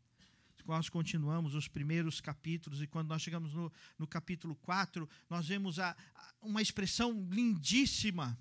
nós 0.67 0.89
continuamos 0.89 1.55
os 1.55 1.67
primeiros 1.67 2.21
capítulos, 2.21 2.81
e 2.81 2.87
quando 2.87 3.09
nós 3.09 3.21
chegamos 3.21 3.53
no, 3.53 3.71
no 3.97 4.07
capítulo 4.07 4.55
4, 4.55 5.07
nós 5.29 5.47
vemos 5.47 5.79
a, 5.79 5.91
a, 6.15 6.33
uma 6.41 6.61
expressão 6.61 7.27
lindíssima 7.29 8.37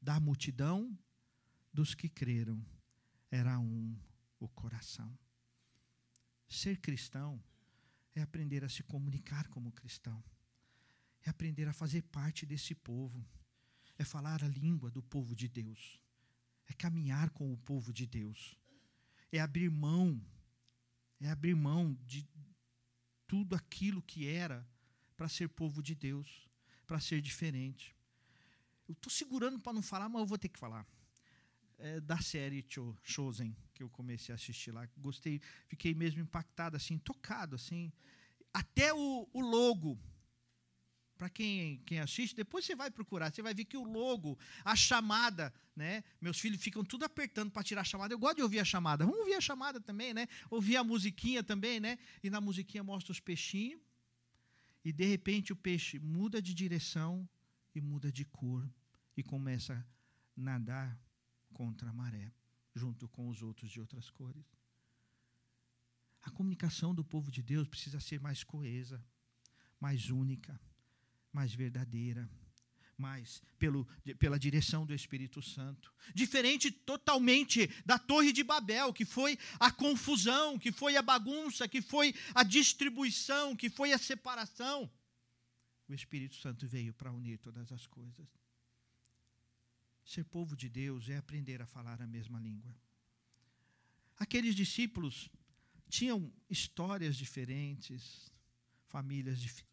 da 0.00 0.18
multidão 0.18 0.96
dos 1.72 1.94
que 1.94 2.08
creram. 2.08 2.64
Era 3.30 3.58
um 3.58 3.96
o 4.38 4.48
coração. 4.48 5.16
Ser 6.48 6.78
cristão 6.78 7.42
é 8.14 8.20
aprender 8.20 8.64
a 8.64 8.68
se 8.68 8.82
comunicar 8.82 9.48
como 9.48 9.72
cristão, 9.72 10.22
é 11.22 11.30
aprender 11.30 11.68
a 11.68 11.72
fazer 11.72 12.02
parte 12.02 12.44
desse 12.44 12.74
povo, 12.74 13.24
é 13.96 14.04
falar 14.04 14.42
a 14.42 14.48
língua 14.48 14.90
do 14.90 15.02
povo 15.02 15.34
de 15.34 15.48
Deus, 15.48 16.00
é 16.66 16.72
caminhar 16.72 17.30
com 17.30 17.52
o 17.52 17.56
povo 17.56 17.92
de 17.92 18.06
Deus, 18.06 18.58
é 19.30 19.40
abrir 19.40 19.70
mão 19.70 20.20
é 21.26 21.30
abrir 21.30 21.54
mão 21.54 21.96
de 22.04 22.26
tudo 23.26 23.54
aquilo 23.54 24.02
que 24.02 24.26
era 24.26 24.66
para 25.16 25.28
ser 25.28 25.48
povo 25.48 25.82
de 25.82 25.94
Deus, 25.94 26.48
para 26.86 27.00
ser 27.00 27.20
diferente. 27.20 27.96
Eu 28.88 28.92
estou 28.92 29.10
segurando 29.10 29.58
para 29.58 29.72
não 29.72 29.82
falar, 29.82 30.08
mas 30.08 30.20
eu 30.20 30.26
vou 30.26 30.38
ter 30.38 30.48
que 30.48 30.58
falar. 30.58 30.86
É, 31.78 32.00
da 32.00 32.18
série 32.18 32.64
Cho, 32.68 32.94
Chosen, 33.02 33.56
que 33.74 33.82
eu 33.82 33.88
comecei 33.88 34.32
a 34.32 34.36
assistir 34.36 34.70
lá. 34.70 34.86
Gostei, 34.96 35.40
fiquei 35.66 35.94
mesmo 35.94 36.20
impactado, 36.20 36.76
assim, 36.76 36.98
tocado, 36.98 37.56
assim. 37.56 37.92
Até 38.52 38.92
o, 38.92 39.28
o 39.32 39.40
logo 39.40 39.98
para 41.22 41.30
quem, 41.30 41.76
quem 41.86 42.00
assiste, 42.00 42.34
depois 42.34 42.64
você 42.64 42.74
vai 42.74 42.90
procurar, 42.90 43.32
você 43.32 43.40
vai 43.40 43.54
ver 43.54 43.64
que 43.64 43.76
o 43.76 43.84
logo, 43.84 44.36
a 44.64 44.74
chamada, 44.74 45.54
né? 45.76 46.02
Meus 46.20 46.40
filhos 46.40 46.60
ficam 46.60 46.84
tudo 46.84 47.04
apertando 47.04 47.48
para 47.48 47.62
tirar 47.62 47.82
a 47.82 47.84
chamada. 47.84 48.12
Eu 48.12 48.18
gosto 48.18 48.38
de 48.38 48.42
ouvir 48.42 48.58
a 48.58 48.64
chamada. 48.64 49.04
Vamos 49.04 49.20
ouvir 49.20 49.34
a 49.34 49.40
chamada 49.40 49.80
também, 49.80 50.12
né? 50.12 50.26
Ouvir 50.50 50.76
a 50.76 50.82
musiquinha 50.82 51.40
também, 51.44 51.78
né? 51.78 51.96
E 52.24 52.28
na 52.28 52.40
musiquinha 52.40 52.82
mostra 52.82 53.12
os 53.12 53.20
peixinhos. 53.20 53.80
E 54.84 54.92
de 54.92 55.04
repente 55.04 55.52
o 55.52 55.56
peixe 55.56 55.96
muda 56.00 56.42
de 56.42 56.52
direção 56.52 57.28
e 57.72 57.80
muda 57.80 58.10
de 58.10 58.24
cor 58.24 58.68
e 59.16 59.22
começa 59.22 59.74
a 59.74 59.84
nadar 60.34 61.00
contra 61.52 61.88
a 61.88 61.92
maré, 61.92 62.32
junto 62.74 63.08
com 63.08 63.28
os 63.28 63.42
outros 63.42 63.70
de 63.70 63.78
outras 63.78 64.10
cores. 64.10 64.44
A 66.20 66.32
comunicação 66.32 66.92
do 66.92 67.04
povo 67.04 67.30
de 67.30 67.42
Deus 67.44 67.68
precisa 67.68 68.00
ser 68.00 68.18
mais 68.18 68.42
coesa, 68.42 69.00
mais 69.78 70.10
única 70.10 70.60
mais 71.32 71.54
verdadeira, 71.54 72.28
mais 72.96 73.42
pelo, 73.58 73.84
pela 74.18 74.38
direção 74.38 74.84
do 74.86 74.94
Espírito 74.94 75.40
Santo. 75.42 75.92
Diferente 76.14 76.70
totalmente 76.70 77.68
da 77.84 77.98
Torre 77.98 78.32
de 78.32 78.44
Babel, 78.44 78.92
que 78.92 79.04
foi 79.04 79.38
a 79.58 79.70
confusão, 79.70 80.58
que 80.58 80.70
foi 80.70 80.96
a 80.96 81.02
bagunça, 81.02 81.66
que 81.66 81.80
foi 81.80 82.14
a 82.34 82.42
distribuição, 82.42 83.56
que 83.56 83.70
foi 83.70 83.92
a 83.92 83.98
separação. 83.98 84.90
O 85.88 85.94
Espírito 85.94 86.36
Santo 86.36 86.66
veio 86.68 86.92
para 86.94 87.12
unir 87.12 87.38
todas 87.38 87.72
as 87.72 87.86
coisas. 87.86 88.28
Ser 90.04 90.24
povo 90.24 90.56
de 90.56 90.68
Deus 90.68 91.08
é 91.08 91.16
aprender 91.16 91.62
a 91.62 91.66
falar 91.66 92.00
a 92.00 92.06
mesma 92.06 92.38
língua. 92.38 92.74
Aqueles 94.18 94.54
discípulos 94.54 95.28
tinham 95.88 96.32
histórias 96.48 97.16
diferentes, 97.16 98.32
famílias 98.86 99.40
diferentes 99.40 99.71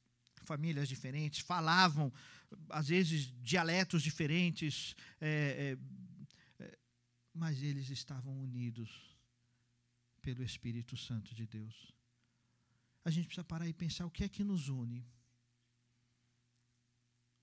famílias 0.51 0.89
diferentes, 0.89 1.39
falavam, 1.41 2.11
às 2.69 2.87
vezes, 2.87 3.31
dialetos 3.51 4.01
diferentes, 4.01 4.95
é, 5.21 5.77
é, 6.59 6.63
é, 6.63 6.77
mas 7.33 7.61
eles 7.61 7.87
estavam 7.89 8.33
unidos 8.41 8.89
pelo 10.23 10.43
Espírito 10.43 10.97
Santo 10.97 11.35
de 11.35 11.45
Deus. 11.45 11.75
A 13.05 13.11
gente 13.11 13.27
precisa 13.27 13.43
parar 13.43 13.67
e 13.67 13.73
pensar 13.73 14.07
o 14.07 14.11
que 14.15 14.23
é 14.23 14.29
que 14.29 14.43
nos 14.43 14.69
une. 14.69 15.05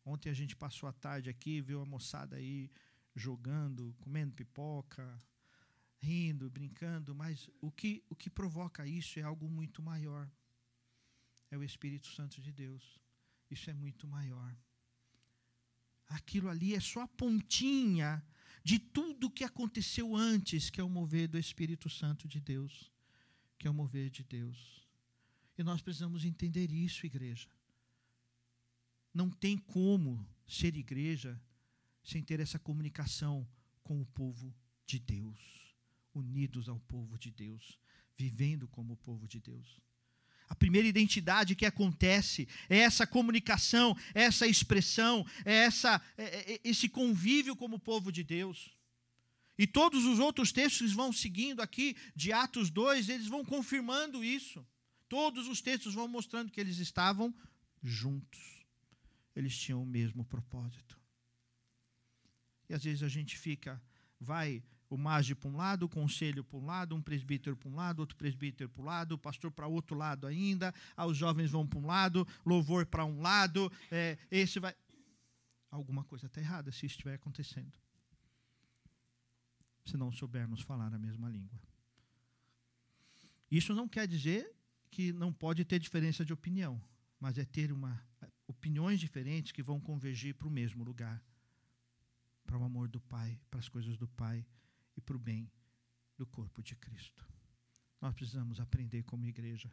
Ontem 0.04 0.28
a 0.30 0.34
gente 0.40 0.54
passou 0.56 0.88
a 0.88 0.92
tarde 0.92 1.30
aqui, 1.30 1.60
viu 1.60 1.80
a 1.80 1.86
moçada 1.86 2.34
aí 2.36 2.70
jogando, 3.14 3.94
comendo 4.00 4.34
pipoca, 4.34 5.06
rindo, 5.98 6.50
brincando, 6.50 7.14
mas 7.14 7.48
o 7.60 7.70
que, 7.70 8.02
o 8.10 8.16
que 8.16 8.28
provoca 8.28 8.84
isso 8.84 9.18
é 9.20 9.22
algo 9.22 9.48
muito 9.48 9.80
maior 9.80 10.28
é 11.56 11.58
o 11.58 11.64
Espírito 11.64 12.06
Santo 12.08 12.40
de 12.40 12.52
Deus. 12.52 13.00
Isso 13.50 13.68
é 13.70 13.74
muito 13.74 14.06
maior. 14.06 14.56
Aquilo 16.08 16.48
ali 16.48 16.74
é 16.74 16.80
só 16.80 17.00
a 17.02 17.08
pontinha 17.08 18.24
de 18.62 18.78
tudo 18.78 19.30
que 19.30 19.42
aconteceu 19.42 20.14
antes, 20.14 20.70
que 20.70 20.80
é 20.80 20.84
o 20.84 20.90
mover 20.90 21.28
do 21.28 21.38
Espírito 21.38 21.88
Santo 21.88 22.28
de 22.28 22.40
Deus, 22.40 22.92
que 23.58 23.66
é 23.66 23.70
o 23.70 23.74
mover 23.74 24.10
de 24.10 24.22
Deus. 24.22 24.86
E 25.58 25.62
nós 25.62 25.80
precisamos 25.80 26.24
entender 26.24 26.70
isso, 26.70 27.06
igreja. 27.06 27.48
Não 29.12 29.30
tem 29.30 29.56
como 29.56 30.28
ser 30.46 30.76
igreja 30.76 31.40
sem 32.04 32.22
ter 32.22 32.38
essa 32.38 32.58
comunicação 32.58 33.48
com 33.82 34.00
o 34.00 34.06
povo 34.06 34.54
de 34.86 34.98
Deus, 34.98 35.74
unidos 36.14 36.68
ao 36.68 36.78
povo 36.80 37.18
de 37.18 37.30
Deus, 37.30 37.78
vivendo 38.16 38.68
como 38.68 38.94
o 38.94 38.96
povo 38.96 39.26
de 39.26 39.40
Deus. 39.40 39.85
A 40.48 40.54
primeira 40.54 40.86
identidade 40.86 41.56
que 41.56 41.66
acontece 41.66 42.48
é 42.68 42.78
essa 42.78 43.06
comunicação, 43.06 43.96
é 44.14 44.22
essa 44.22 44.46
expressão, 44.46 45.26
é, 45.44 45.54
essa, 45.54 46.00
é, 46.16 46.54
é 46.54 46.60
esse 46.62 46.88
convívio 46.88 47.56
como 47.56 47.78
povo 47.78 48.12
de 48.12 48.22
Deus. 48.22 48.74
E 49.58 49.66
todos 49.66 50.04
os 50.04 50.18
outros 50.18 50.52
textos 50.52 50.92
vão 50.92 51.12
seguindo 51.12 51.60
aqui, 51.60 51.96
de 52.14 52.32
Atos 52.32 52.70
2, 52.70 53.08
eles 53.08 53.26
vão 53.26 53.44
confirmando 53.44 54.22
isso. 54.22 54.66
Todos 55.08 55.48
os 55.48 55.60
textos 55.60 55.94
vão 55.94 56.06
mostrando 56.06 56.50
que 56.50 56.60
eles 56.60 56.78
estavam 56.78 57.34
juntos. 57.82 58.64
Eles 59.34 59.56
tinham 59.56 59.82
o 59.82 59.86
mesmo 59.86 60.24
propósito. 60.24 60.98
E 62.68 62.74
às 62.74 62.84
vezes 62.84 63.02
a 63.02 63.08
gente 63.08 63.38
fica, 63.38 63.80
vai 64.20 64.62
o 64.88 64.96
mage 64.96 65.34
para 65.34 65.48
um 65.48 65.56
lado, 65.56 65.84
o 65.84 65.88
conselho 65.88 66.44
para 66.44 66.58
um 66.58 66.64
lado, 66.64 66.94
um 66.94 67.02
presbítero 67.02 67.56
para 67.56 67.68
um 67.68 67.74
lado, 67.74 68.00
outro 68.00 68.16
presbítero 68.16 68.68
para 68.68 68.82
o 68.82 68.84
lado, 68.84 69.12
o 69.12 69.18
pastor 69.18 69.50
para 69.50 69.66
outro 69.66 69.96
lado 69.96 70.26
ainda, 70.26 70.74
ah, 70.96 71.06
os 71.06 71.16
jovens 71.16 71.50
vão 71.50 71.66
para 71.66 71.78
um 71.78 71.86
lado, 71.86 72.26
louvor 72.44 72.86
para 72.86 73.04
um 73.04 73.20
lado, 73.20 73.70
é, 73.90 74.18
esse 74.30 74.60
vai. 74.60 74.74
Alguma 75.70 76.04
coisa 76.04 76.26
está 76.26 76.40
errada 76.40 76.70
se 76.70 76.86
estiver 76.86 77.14
acontecendo. 77.14 77.76
Se 79.84 79.96
não 79.96 80.10
soubermos 80.10 80.60
falar 80.60 80.92
a 80.94 80.98
mesma 80.98 81.28
língua. 81.28 81.60
Isso 83.50 83.74
não 83.74 83.88
quer 83.88 84.06
dizer 84.08 84.50
que 84.90 85.12
não 85.12 85.32
pode 85.32 85.64
ter 85.64 85.78
diferença 85.78 86.24
de 86.24 86.32
opinião, 86.32 86.80
mas 87.20 87.36
é 87.38 87.44
ter 87.44 87.70
uma, 87.72 88.00
opiniões 88.46 88.98
diferentes 88.98 89.52
que 89.52 89.62
vão 89.62 89.80
convergir 89.80 90.34
para 90.34 90.48
o 90.48 90.50
mesmo 90.50 90.82
lugar 90.82 91.22
para 92.46 92.56
o 92.56 92.64
amor 92.64 92.88
do 92.88 93.00
Pai, 93.00 93.38
para 93.50 93.58
as 93.58 93.68
coisas 93.68 93.96
do 93.96 94.06
Pai 94.06 94.46
e 94.96 95.00
para 95.00 95.16
o 95.16 95.18
bem 95.18 95.50
do 96.16 96.26
corpo 96.26 96.62
de 96.62 96.74
Cristo. 96.74 97.24
Nós 98.00 98.14
precisamos 98.14 98.60
aprender 98.60 99.02
como 99.04 99.26
igreja 99.26 99.70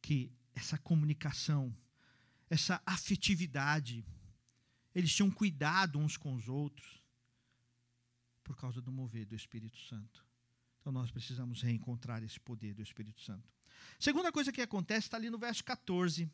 que 0.00 0.32
essa 0.54 0.78
comunicação, 0.78 1.74
essa 2.48 2.82
afetividade, 2.84 4.04
eles 4.94 5.14
tinham 5.14 5.30
cuidado 5.30 5.98
uns 5.98 6.16
com 6.16 6.34
os 6.34 6.48
outros 6.48 7.02
por 8.42 8.56
causa 8.56 8.80
do 8.80 8.92
mover 8.92 9.24
do 9.24 9.34
Espírito 9.34 9.78
Santo. 9.78 10.24
Então 10.80 10.92
nós 10.92 11.10
precisamos 11.10 11.62
reencontrar 11.62 12.22
esse 12.22 12.40
poder 12.40 12.74
do 12.74 12.82
Espírito 12.82 13.20
Santo. 13.20 13.48
Segunda 13.98 14.32
coisa 14.32 14.52
que 14.52 14.60
acontece 14.60 15.06
está 15.06 15.16
ali 15.16 15.30
no 15.30 15.38
verso 15.38 15.64
14. 15.64 16.28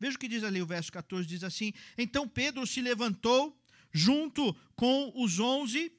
Veja 0.00 0.16
o 0.16 0.18
que 0.18 0.28
diz 0.28 0.42
ali 0.42 0.60
o 0.60 0.66
verso 0.66 0.90
14: 0.90 1.28
diz 1.28 1.44
assim: 1.44 1.72
Então 1.96 2.28
Pedro 2.28 2.66
se 2.66 2.80
levantou 2.80 3.56
junto 3.92 4.54
com 4.74 5.12
os 5.14 5.38
onze 5.38 5.92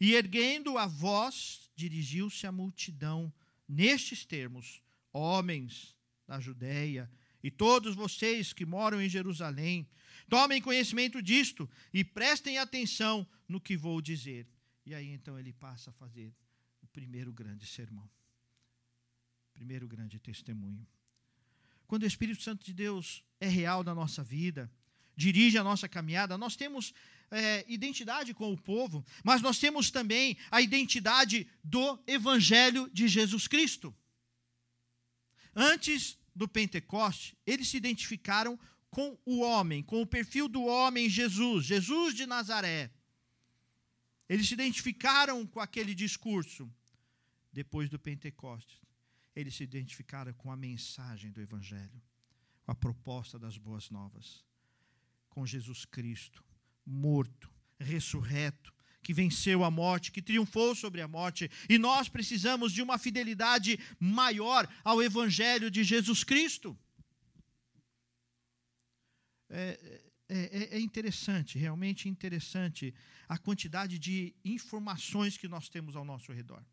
e 0.00 0.14
erguendo 0.14 0.78
a 0.78 0.86
voz, 0.86 1.70
dirigiu-se 1.74 2.46
à 2.46 2.52
multidão 2.52 3.32
nestes 3.68 4.24
termos: 4.24 4.82
Homens 5.12 5.94
da 6.26 6.40
Judéia 6.40 7.10
e 7.42 7.50
todos 7.50 7.94
vocês 7.94 8.52
que 8.52 8.64
moram 8.64 9.02
em 9.02 9.08
Jerusalém, 9.08 9.86
tomem 10.28 10.62
conhecimento 10.62 11.20
disto 11.20 11.68
e 11.92 12.02
prestem 12.02 12.58
atenção 12.58 13.26
no 13.46 13.60
que 13.60 13.76
vou 13.76 14.00
dizer. 14.00 14.48
E 14.86 14.94
aí 14.94 15.10
então 15.10 15.38
ele 15.38 15.52
passa 15.52 15.90
a 15.90 15.92
fazer 15.92 16.34
o 16.80 16.86
primeiro 16.86 17.32
grande 17.32 17.66
sermão, 17.66 18.08
primeiro 19.52 19.86
grande 19.86 20.18
testemunho. 20.18 20.86
Quando 21.86 22.04
o 22.04 22.06
Espírito 22.06 22.42
Santo 22.42 22.64
de 22.64 22.72
Deus 22.72 23.22
é 23.38 23.46
real 23.46 23.84
na 23.84 23.94
nossa 23.94 24.24
vida, 24.24 24.72
dirige 25.14 25.58
a 25.58 25.64
nossa 25.64 25.88
caminhada, 25.88 26.38
nós 26.38 26.56
temos 26.56 26.94
é, 27.34 27.64
identidade 27.66 28.32
com 28.32 28.52
o 28.52 28.56
povo, 28.56 29.04
mas 29.24 29.42
nós 29.42 29.58
temos 29.58 29.90
também 29.90 30.36
a 30.50 30.60
identidade 30.60 31.48
do 31.62 31.98
Evangelho 32.06 32.88
de 32.92 33.08
Jesus 33.08 33.48
Cristo. 33.48 33.94
Antes 35.54 36.16
do 36.34 36.46
Pentecoste, 36.46 37.36
eles 37.44 37.68
se 37.68 37.76
identificaram 37.76 38.58
com 38.88 39.18
o 39.26 39.40
homem, 39.40 39.82
com 39.82 40.00
o 40.00 40.06
perfil 40.06 40.48
do 40.48 40.64
homem 40.64 41.10
Jesus, 41.10 41.66
Jesus 41.66 42.14
de 42.14 42.24
Nazaré. 42.24 42.92
Eles 44.28 44.46
se 44.46 44.54
identificaram 44.54 45.44
com 45.44 45.58
aquele 45.58 45.94
discurso. 45.94 46.72
Depois 47.52 47.90
do 47.90 47.98
Pentecostes, 47.98 48.80
eles 49.34 49.56
se 49.56 49.64
identificaram 49.64 50.32
com 50.34 50.50
a 50.50 50.56
mensagem 50.56 51.30
do 51.32 51.40
Evangelho, 51.40 52.00
com 52.62 52.70
a 52.70 52.74
proposta 52.74 53.38
das 53.38 53.56
boas 53.56 53.90
novas, 53.90 54.44
com 55.28 55.44
Jesus 55.44 55.84
Cristo, 55.84 56.44
morto, 56.86 57.50
ressurreto, 57.78 58.72
que 59.02 59.12
venceu 59.12 59.62
a 59.62 59.70
morte, 59.70 60.10
que 60.10 60.22
triunfou 60.22 60.74
sobre 60.74 61.00
a 61.02 61.08
morte, 61.08 61.50
e 61.68 61.78
nós 61.78 62.08
precisamos 62.08 62.72
de 62.72 62.80
uma 62.82 62.96
fidelidade 62.98 63.78
maior 64.00 64.66
ao 64.82 65.02
Evangelho 65.02 65.70
de 65.70 65.84
Jesus 65.84 66.24
Cristo. 66.24 66.76
É, 69.50 70.00
é, 70.28 70.36
é, 70.36 70.76
é 70.76 70.80
interessante, 70.80 71.58
realmente 71.58 72.08
interessante, 72.08 72.94
a 73.28 73.36
quantidade 73.36 73.98
de 73.98 74.34
informações 74.44 75.36
que 75.36 75.46
nós 75.46 75.68
temos 75.68 75.94
ao 75.94 76.04
nosso 76.04 76.32
redor. 76.32 76.64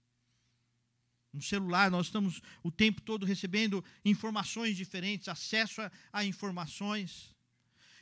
No 1.34 1.41
celular, 1.41 1.89
nós 1.91 2.08
estamos 2.08 2.41
o 2.63 2.71
tempo 2.71 3.02
todo 3.02 3.26
recebendo 3.26 3.84
informações 4.04 4.76
diferentes, 4.76 5.28
acesso 5.28 5.82
a, 5.82 5.91
a 6.12 6.26
informações. 6.26 7.36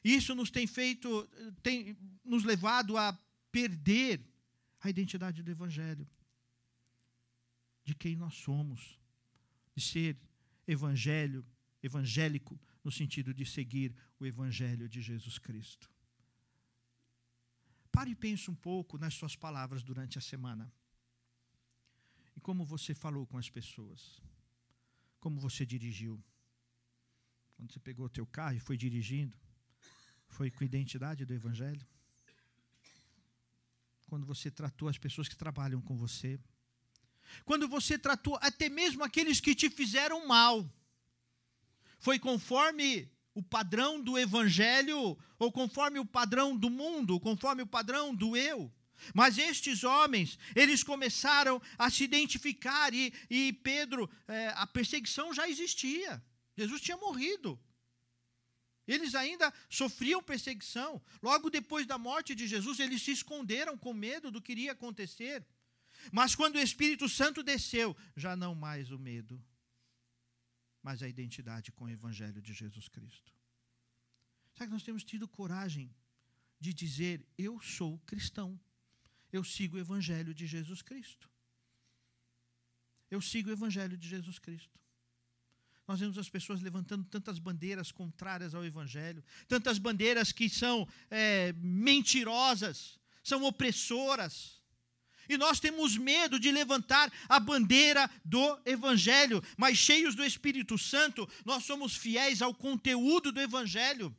Isso 0.04 0.34
nos 0.34 0.50
tem 0.50 0.66
feito, 0.66 1.28
tem 1.62 1.98
nos 2.24 2.44
levado 2.44 2.98
a 2.98 3.18
perder 3.52 4.22
a 4.80 4.90
identidade 4.90 5.44
do 5.44 5.52
Evangelho, 5.52 6.08
de 7.84 7.94
quem 7.94 8.16
nós 8.16 8.36
somos, 8.36 9.00
de 9.76 9.84
ser 9.84 10.18
evangelho, 10.68 11.46
evangélico, 11.82 12.60
no 12.84 12.92
sentido 12.92 13.34
de 13.34 13.46
seguir 13.46 13.96
o 14.20 14.26
Evangelho 14.26 14.88
de 14.88 15.02
Jesus 15.02 15.38
Cristo. 15.38 15.90
Pare 17.92 18.12
e 18.12 18.16
pense 18.16 18.50
um 18.52 18.56
pouco 18.56 18.98
nas 18.98 19.14
suas 19.16 19.36
palavras 19.36 19.84
durante 19.84 20.18
a 20.18 20.22
semana. 20.22 20.72
E 22.36 22.40
como 22.40 22.64
você 22.64 22.94
falou 22.94 23.26
com 23.26 23.38
as 23.38 23.50
pessoas. 23.50 24.22
Como 25.20 25.40
você 25.40 25.66
dirigiu. 25.66 26.24
Quando 27.56 27.74
você 27.74 27.80
pegou 27.80 28.06
o 28.06 28.10
teu 28.10 28.26
carro 28.26 28.56
e 28.56 28.60
foi 28.60 28.78
dirigindo, 28.78 29.38
foi 30.30 30.50
com 30.50 30.64
a 30.64 30.66
identidade 30.66 31.26
do 31.26 31.34
Evangelho? 31.34 31.86
Quando 34.08 34.26
você 34.26 34.50
tratou 34.50 34.88
as 34.88 34.98
pessoas 34.98 35.28
que 35.28 35.36
trabalham 35.36 35.82
com 35.82 35.96
você? 35.96 36.40
Quando 37.46 37.68
você 37.68 37.98
tratou 37.98 38.38
até 38.42 38.70
mesmo 38.70 39.04
aqueles 39.04 39.40
que 39.40 39.54
te 39.54 39.70
fizeram 39.70 40.28
mal? 40.28 40.68
Foi 42.00 42.18
conforme 42.18 43.12
o 43.34 43.44
padrão 43.44 44.02
do 44.02 44.18
Evangelho 44.18 45.18
ou 45.38 45.52
conforme 45.52 46.00
o 46.00 46.06
padrão 46.06 46.58
do 46.58 46.70
mundo, 46.70 47.20
conforme 47.20 47.62
o 47.62 47.68
padrão 47.68 48.16
do 48.16 48.36
eu? 48.36 48.72
Mas 49.14 49.38
estes 49.38 49.84
homens, 49.84 50.38
eles 50.56 50.84
começaram 50.84 51.62
a 51.78 51.90
se 51.90 52.04
identificar, 52.04 52.94
e, 52.94 53.14
e 53.30 53.54
Pedro, 53.54 54.10
é, 54.28 54.50
a 54.56 54.68
perseguição 54.68 55.34
já 55.34 55.48
existia. 55.48 56.22
Jesus 56.58 56.82
tinha 56.82 56.98
morrido. 56.98 57.60
Eles 58.90 59.14
ainda 59.14 59.54
sofriam 59.70 60.22
perseguição. 60.24 61.00
Logo 61.22 61.52
depois 61.52 61.86
da 61.86 61.98
morte 61.98 62.34
de 62.34 62.48
Jesus, 62.48 62.80
eles 62.80 63.04
se 63.04 63.12
esconderam 63.12 63.78
com 63.78 63.94
medo 63.94 64.32
do 64.32 64.42
que 64.42 64.52
iria 64.52 64.72
acontecer. 64.72 65.46
Mas 66.12 66.34
quando 66.34 66.56
o 66.56 66.60
Espírito 66.60 67.08
Santo 67.08 67.44
desceu, 67.44 67.96
já 68.16 68.36
não 68.36 68.56
mais 68.56 68.90
o 68.90 68.98
medo, 68.98 69.40
mas 70.82 71.04
a 71.04 71.08
identidade 71.08 71.72
com 71.72 71.86
o 71.86 71.90
Evangelho 71.90 72.42
de 72.42 72.52
Jesus 72.52 72.88
Cristo. 72.88 73.32
Sabe 74.56 74.70
que 74.70 74.74
nós 74.74 74.84
temos 74.84 75.04
tido 75.04 75.28
coragem 75.28 75.94
de 76.60 76.74
dizer: 76.74 77.24
Eu 77.38 77.62
sou 77.62 78.00
cristão, 78.00 78.60
eu 79.32 79.44
sigo 79.44 79.78
o 79.78 79.80
Evangelho 79.80 80.34
de 80.34 80.48
Jesus 80.48 80.82
Cristo. 80.82 81.30
Eu 83.12 83.22
sigo 83.22 83.50
o 83.50 83.54
Evangelho 83.54 83.96
de 83.96 84.10
Jesus 84.10 84.40
Cristo. 84.40 84.80
Nós 85.90 86.00
vemos 86.00 86.20
as 86.20 86.30
pessoas 86.30 86.62
levantando 86.62 87.04
tantas 87.06 87.40
bandeiras 87.40 87.92
contrárias 87.92 88.54
ao 88.54 88.64
Evangelho, 88.64 89.24
tantas 89.48 89.80
bandeiras 89.80 90.32
que 90.32 90.48
são 90.48 90.88
é, 91.10 91.52
mentirosas, 91.54 93.00
são 93.24 93.44
opressoras. 93.44 94.62
E 95.28 95.36
nós 95.36 95.60
temos 95.60 95.98
medo 95.98 96.40
de 96.40 96.52
levantar 96.52 97.12
a 97.28 97.40
bandeira 97.40 98.08
do 98.24 98.62
Evangelho, 98.68 99.44
mas 99.58 99.80
cheios 99.80 100.14
do 100.14 100.24
Espírito 100.24 100.78
Santo, 100.78 101.28
nós 101.44 101.64
somos 101.64 101.96
fiéis 101.96 102.44
ao 102.44 102.54
conteúdo 102.54 103.32
do 103.32 103.42
Evangelho. 103.42 104.16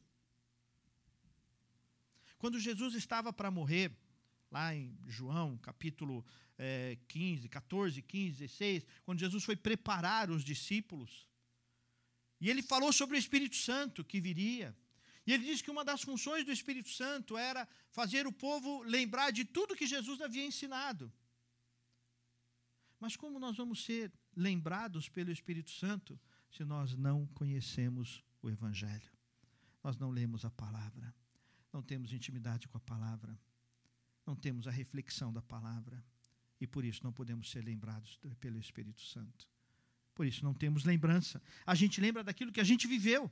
Quando 2.37 2.59
Jesus 2.59 2.97
estava 2.97 3.33
para 3.33 3.49
morrer, 3.49 3.93
lá 4.51 4.75
em 4.75 4.93
João, 5.07 5.57
capítulo 5.59 6.27
é, 6.59 6.99
15, 7.07 7.49
14, 7.49 8.03
15, 8.03 8.39
16, 8.39 8.85
quando 9.05 9.21
Jesus 9.21 9.45
foi 9.45 9.55
preparar 9.55 10.33
os 10.33 10.43
discípulos, 10.43 11.30
e 12.41 12.49
ele 12.49 12.63
falou 12.63 12.93
sobre 12.93 13.17
o 13.17 13.19
Espírito 13.19 13.57
Santo 13.57 14.05
que 14.05 14.21
viria. 14.21 14.77
E 15.27 15.33
ele 15.33 15.45
disse 15.45 15.63
que 15.63 15.71
uma 15.71 15.85
das 15.85 16.03
funções 16.03 16.45
do 16.45 16.51
Espírito 16.51 16.89
Santo 16.89 17.37
era 17.37 17.69
fazer 17.91 18.27
o 18.27 18.33
povo 18.33 18.83
lembrar 18.83 19.31
de 19.31 19.45
tudo 19.45 19.77
que 19.77 19.87
Jesus 19.87 20.21
havia 20.21 20.45
ensinado. 20.45 21.13
Mas 22.99 23.17
como 23.17 23.39
nós 23.39 23.57
vamos 23.57 23.85
ser 23.85 24.13
lembrados 24.35 25.09
pelo 25.09 25.31
Espírito 25.31 25.71
Santo 25.71 26.19
se 26.51 26.65
nós 26.65 26.97
não 26.97 27.27
conhecemos 27.29 28.25
o 28.43 28.51
Evangelho. 28.51 29.13
Nós 29.83 29.97
não 29.97 30.11
lemos 30.11 30.45
a 30.45 30.51
palavra, 30.51 31.15
não 31.73 31.83
temos 31.83 32.13
intimidade 32.13 32.69
com 32.69 32.77
a 32.77 32.81
palavra, 32.81 33.39
não 34.27 34.37
temos 34.37 34.67
a 34.67 34.71
reflexão 34.71 35.33
da 35.33 35.41
palavra 35.41 36.05
e 36.61 36.67
por 36.67 36.85
isso 36.85 37.03
não 37.03 37.13
podemos 37.13 37.51
ser 37.51 37.65
lembrados 37.65 38.19
pelo 38.39 38.59
Espírito 38.59 39.01
Santo. 39.01 39.49
Por 40.21 40.27
isso 40.27 40.45
não 40.45 40.53
temos 40.53 40.85
lembrança. 40.85 41.43
A 41.65 41.75
gente 41.75 41.99
lembra 41.99 42.23
daquilo 42.23 42.53
que 42.53 42.61
a 42.61 42.65
gente 42.71 42.87
viveu. 42.87 43.31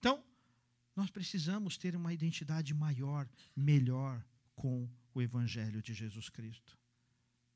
Então, 0.00 0.20
nós 0.96 1.10
precisamos 1.10 1.78
ter 1.78 1.94
uma 1.94 2.12
identidade 2.12 2.74
maior, 2.74 3.28
melhor 3.54 4.20
com 4.56 4.90
o 5.14 5.22
Evangelho 5.22 5.80
de 5.80 5.94
Jesus 5.94 6.28
Cristo. 6.28 6.76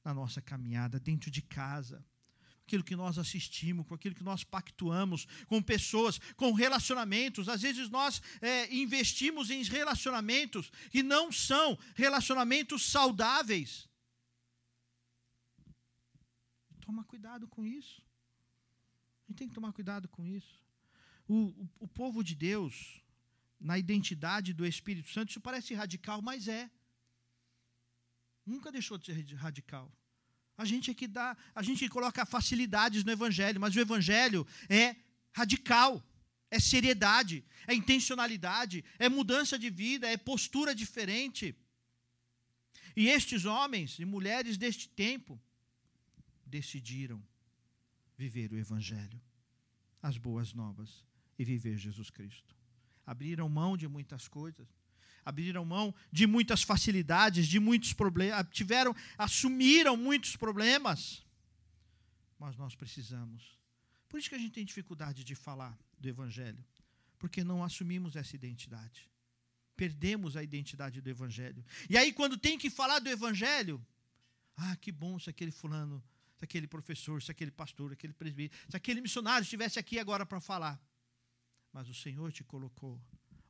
Na 0.05 0.15
nossa 0.15 0.41
caminhada, 0.41 1.01
dentro 1.01 1.29
de 1.29 1.43
casa, 1.43 2.07
aquilo 2.65 2.85
que 2.85 2.95
nós 2.95 3.19
assistimos, 3.19 3.85
com 3.85 3.95
aquilo 3.95 4.15
que 4.15 4.23
nós 4.23 4.45
pactuamos 4.45 5.27
com 5.49 5.61
pessoas, 5.61 6.21
com 6.37 6.53
relacionamentos. 6.53 7.49
Às 7.49 7.63
vezes 7.63 7.91
nós 7.91 8.23
é, 8.41 8.73
investimos 8.73 9.51
em 9.51 9.65
relacionamentos 9.65 10.71
que 10.89 11.03
não 11.03 11.33
são 11.33 11.77
relacionamentos 11.97 12.85
saudáveis. 12.85 13.89
Toma 16.81 17.03
cuidado 17.03 17.49
com 17.49 17.67
isso. 17.67 18.01
Gente 19.33 19.39
tem 19.39 19.49
que 19.49 19.55
tomar 19.55 19.73
cuidado 19.73 20.07
com 20.09 20.27
isso. 20.27 20.61
O, 21.27 21.37
o, 21.63 21.69
o 21.81 21.89
povo 21.89 22.23
de 22.23 22.35
Deus, 22.35 23.03
na 23.59 23.79
identidade 23.79 24.53
do 24.53 24.67
Espírito 24.67 25.09
Santo, 25.09 25.31
isso 25.31 25.41
parece 25.41 25.73
radical, 25.73 26.21
mas 26.21 26.49
é. 26.49 26.71
Nunca 28.45 28.71
deixou 28.71 28.99
de 28.99 29.07
ser 29.07 29.35
radical. 29.37 29.91
A 30.55 30.67
gente 30.67 30.91
é 30.91 30.95
que 30.95 31.09
dá, 31.09 31.35
a 31.55 31.63
gente 31.63 31.89
coloca 31.89 32.27
facilidades 32.27 33.05
no 33.05 33.11
evangelho, 33.11 33.59
mas 33.59 33.75
o 33.75 33.81
evangelho 33.81 34.47
é 34.69 34.97
radical, 35.33 36.07
é 36.51 36.61
seriedade, 36.61 37.43
é 37.67 37.73
intencionalidade, 37.73 38.85
é 38.99 39.09
mudança 39.09 39.59
de 39.59 39.71
vida, 39.71 40.07
é 40.07 40.19
postura 40.19 40.75
diferente. 40.75 41.57
E 42.95 43.09
estes 43.09 43.47
homens 43.47 43.99
e 43.99 44.05
mulheres 44.05 44.59
deste 44.59 44.91
tempo 44.91 45.41
decidiram 46.45 47.32
viver 48.29 48.53
o 48.53 48.59
evangelho, 48.59 49.21
as 50.01 50.17
boas 50.17 50.53
novas 50.53 51.05
e 51.39 51.45
viver 51.45 51.77
Jesus 51.77 52.11
Cristo 52.11 52.55
abriram 53.07 53.49
mão 53.49 53.77
de 53.77 53.89
muitas 53.89 54.29
coisas, 54.29 54.67
abriram 55.25 55.65
mão 55.65 55.95
de 56.11 56.27
muitas 56.27 56.63
facilidades, 56.63 57.47
de 57.47 57.59
muitos 57.59 57.93
problemas, 57.93 58.47
tiveram, 58.51 58.95
assumiram 59.19 59.97
muitos 59.97 60.37
problemas. 60.37 61.25
Mas 62.39 62.57
nós 62.57 62.75
precisamos. 62.75 63.59
Por 64.09 64.19
isso 64.19 64.29
que 64.29 64.35
a 64.35 64.39
gente 64.39 64.53
tem 64.53 64.65
dificuldade 64.65 65.25
de 65.25 65.35
falar 65.35 65.79
do 65.99 66.09
evangelho, 66.09 66.65
porque 67.19 67.45
não 67.45 67.63
assumimos 67.63 68.17
essa 68.17 68.35
identidade. 68.35 69.11
Perdemos 69.77 70.37
a 70.37 70.43
identidade 70.43 71.01
do 71.01 71.09
evangelho. 71.09 71.65
E 71.89 71.97
aí 71.97 72.13
quando 72.13 72.37
tem 72.37 72.59
que 72.59 72.71
falar 72.71 72.99
do 72.99 73.09
evangelho, 73.09 73.85
ah, 74.57 74.77
que 74.77 74.93
bom 74.93 75.19
se 75.19 75.31
aquele 75.31 75.51
fulano, 75.51 76.03
se 76.43 76.45
aquele 76.45 76.67
professor, 76.67 77.23
se 77.23 77.31
aquele 77.31 77.51
pastor, 77.51 77.93
aquele 77.93 78.13
presbítero, 78.13 78.61
se 78.69 78.77
aquele 78.77 79.01
missionário 79.01 79.45
estivesse 79.45 79.79
aqui 79.79 79.99
agora 79.99 80.27
para 80.27 80.41
falar 80.41 80.81
mas 81.73 81.89
o 81.89 81.95
Senhor 81.95 82.31
te 82.31 82.45
colocou 82.45 83.01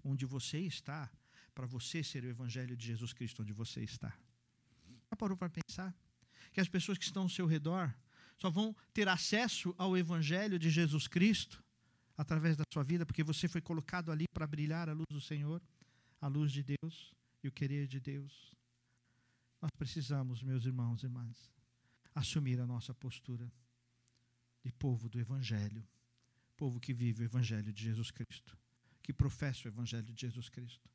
onde 0.04 0.24
você 0.24 0.58
está, 0.58 1.10
para 1.54 1.66
você 1.66 2.02
ser 2.02 2.24
o 2.24 2.28
Evangelho 2.28 2.76
de 2.76 2.86
Jesus 2.86 3.12
Cristo 3.12 3.42
onde 3.42 3.52
você 3.52 3.82
está. 3.82 4.16
Já 5.10 5.16
parou 5.16 5.36
para 5.36 5.50
pensar? 5.50 5.94
Que 6.52 6.60
as 6.60 6.68
pessoas 6.68 6.96
que 6.96 7.04
estão 7.04 7.24
ao 7.24 7.28
seu 7.28 7.46
redor 7.46 7.92
só 8.38 8.48
vão 8.48 8.74
ter 8.94 9.08
acesso 9.08 9.74
ao 9.76 9.96
Evangelho 9.96 10.58
de 10.58 10.70
Jesus 10.70 11.06
Cristo 11.06 11.62
através 12.16 12.56
da 12.56 12.64
sua 12.72 12.84
vida, 12.84 13.04
porque 13.04 13.22
você 13.22 13.48
foi 13.48 13.60
colocado 13.60 14.12
ali 14.12 14.26
para 14.32 14.46
brilhar 14.46 14.88
a 14.88 14.92
luz 14.92 15.06
do 15.10 15.20
Senhor, 15.20 15.60
a 16.20 16.28
luz 16.28 16.52
de 16.52 16.62
Deus 16.62 17.12
e 17.42 17.48
o 17.48 17.52
querer 17.52 17.86
de 17.86 18.00
Deus. 18.00 18.54
Nós 19.60 19.70
precisamos, 19.76 20.42
meus 20.42 20.64
irmãos 20.64 21.02
e 21.02 21.06
irmãs, 21.06 21.50
assumir 22.14 22.60
a 22.60 22.66
nossa 22.66 22.94
postura 22.94 23.50
de 24.62 24.72
povo 24.72 25.08
do 25.08 25.18
Evangelho 25.18 25.86
povo 26.62 26.78
que 26.78 26.94
vive 26.94 27.24
o 27.24 27.24
Evangelho 27.24 27.72
de 27.72 27.82
Jesus 27.82 28.12
Cristo, 28.12 28.56
que 29.02 29.12
professa 29.12 29.66
o 29.66 29.68
Evangelho 29.68 30.12
de 30.12 30.20
Jesus 30.20 30.48
Cristo. 30.48 30.88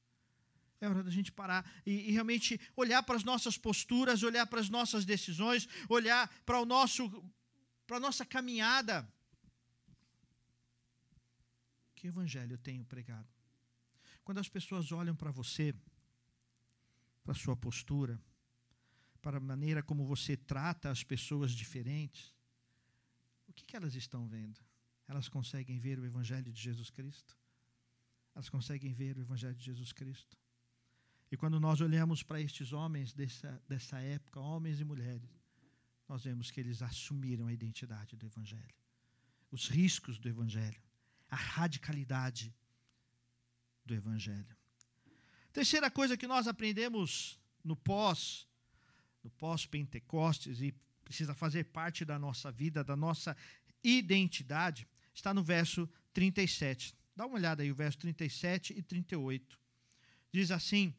É 0.80 0.88
hora 0.88 1.04
da 1.04 1.12
gente 1.12 1.30
parar 1.30 1.70
e, 1.86 2.08
e 2.08 2.12
realmente 2.14 2.58
olhar 2.74 3.04
para 3.04 3.18
as 3.18 3.24
nossas 3.26 3.58
posturas, 3.58 4.24
olhar 4.24 4.48
para 4.48 4.62
as 4.62 4.70
nossas 4.70 5.04
decisões, 5.04 5.68
olhar 5.90 6.30
para 6.46 6.62
o 6.62 6.66
nosso, 6.66 7.04
para 7.86 7.98
a 7.98 8.00
nossa 8.00 8.26
caminhada. 8.26 9.06
Que 11.96 12.08
evangelho 12.08 12.54
eu 12.54 12.58
tenho 12.60 12.86
pregado? 12.86 13.28
Quando 14.24 14.38
as 14.38 14.48
pessoas 14.48 14.94
olham 14.94 15.18
para 15.18 15.32
você, 15.32 15.76
para 17.26 17.34
a 17.34 17.36
sua 17.36 17.58
postura, 17.58 18.18
para 19.18 19.38
a 19.38 19.42
maneira 19.42 19.84
como 19.84 20.06
você 20.06 20.38
trata 20.38 20.90
as 20.90 21.04
pessoas 21.04 21.52
diferentes, 21.52 22.34
o 23.48 23.54
que, 23.54 23.66
que 23.66 23.76
elas 23.76 23.96
estão 23.96 24.28
vendo? 24.28 24.60
elas 25.08 25.30
conseguem 25.30 25.80
ver 25.80 26.00
o 26.00 26.06
Evangelho 26.06 26.52
de 26.52 26.62
Jesus 26.62 26.90
Cristo. 26.90 27.38
Elas 28.36 28.50
conseguem 28.50 28.92
ver 28.94 29.18
o 29.18 29.22
Evangelho 29.22 29.56
de 29.56 29.64
Jesus 29.64 29.92
Cristo. 29.94 30.38
E 31.32 31.38
quando 31.38 31.60
nós 31.60 31.82
olhamos 31.82 32.24
para 32.24 32.42
estes 32.42 32.74
homens 32.74 33.14
dessa, 33.14 33.62
dessa 33.68 34.00
época, 34.00 34.40
homens 34.40 34.80
e 34.80 34.84
mulheres, 34.84 35.30
nós 36.08 36.24
vemos 36.24 36.52
que 36.52 36.60
eles 36.60 36.82
assumiram 36.82 37.48
a 37.48 37.54
identidade 37.54 38.16
do 38.16 38.26
Evangelho, 38.26 38.76
os 39.52 39.68
riscos 39.68 40.20
do 40.20 40.30
Evangelho, 40.30 40.82
a 41.30 41.36
radicalidade 41.36 42.54
do 43.86 43.94
Evangelho. 43.94 44.56
Terceira 45.52 45.90
coisa 45.90 46.18
que 46.18 46.28
nós 46.28 46.48
aprendemos 46.48 47.40
no 47.64 47.76
pós, 47.76 48.47
no 49.28 49.30
pós-Pentecostes, 49.32 50.62
e 50.62 50.74
precisa 51.04 51.34
fazer 51.34 51.66
parte 51.66 52.06
da 52.06 52.18
nossa 52.18 52.50
vida, 52.50 52.84
da 52.84 52.96
nossa 52.96 53.36
identidade, 53.84 54.88
está 55.14 55.34
no 55.34 55.44
verso 55.44 55.88
37. 56.14 56.96
Dá 57.16 57.26
uma 57.26 57.36
olhada 57.36 57.62
aí, 57.62 57.72
o 57.72 57.76
verso 57.76 57.98
37 58.00 58.74
e 58.78 58.82
38. 58.82 59.60
Diz 60.32 60.50
assim: 60.50 60.94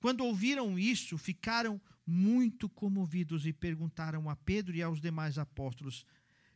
Quando 0.00 0.24
ouviram 0.24 0.78
isso, 0.78 1.16
ficaram 1.16 1.80
muito 2.04 2.68
comovidos 2.68 3.46
e 3.46 3.52
perguntaram 3.52 4.28
a 4.28 4.34
Pedro 4.34 4.74
e 4.74 4.82
aos 4.82 5.00
demais 5.00 5.38
apóstolos: 5.38 6.04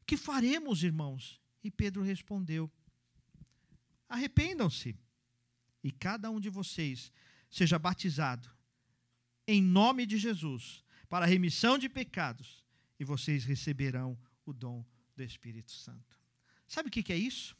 Que 0.04 0.16
faremos, 0.16 0.82
irmãos? 0.82 1.40
E 1.62 1.70
Pedro 1.70 2.02
respondeu: 2.02 2.70
Arrependam-se, 4.08 4.96
e 5.84 5.92
cada 5.92 6.30
um 6.30 6.40
de 6.40 6.50
vocês 6.50 7.12
seja 7.48 7.78
batizado 7.78 8.59
em 9.50 9.60
nome 9.60 10.06
de 10.06 10.16
Jesus 10.16 10.84
para 11.08 11.24
a 11.24 11.28
remissão 11.28 11.76
de 11.76 11.88
pecados, 11.88 12.64
e 13.00 13.04
vocês 13.04 13.44
receberão 13.44 14.16
o 14.46 14.52
dom 14.52 14.86
do 15.16 15.24
Espírito 15.24 15.72
Santo. 15.72 16.16
Sabe 16.68 16.88
o 16.88 16.92
que 16.92 17.12
é 17.12 17.16
isso? 17.16 17.56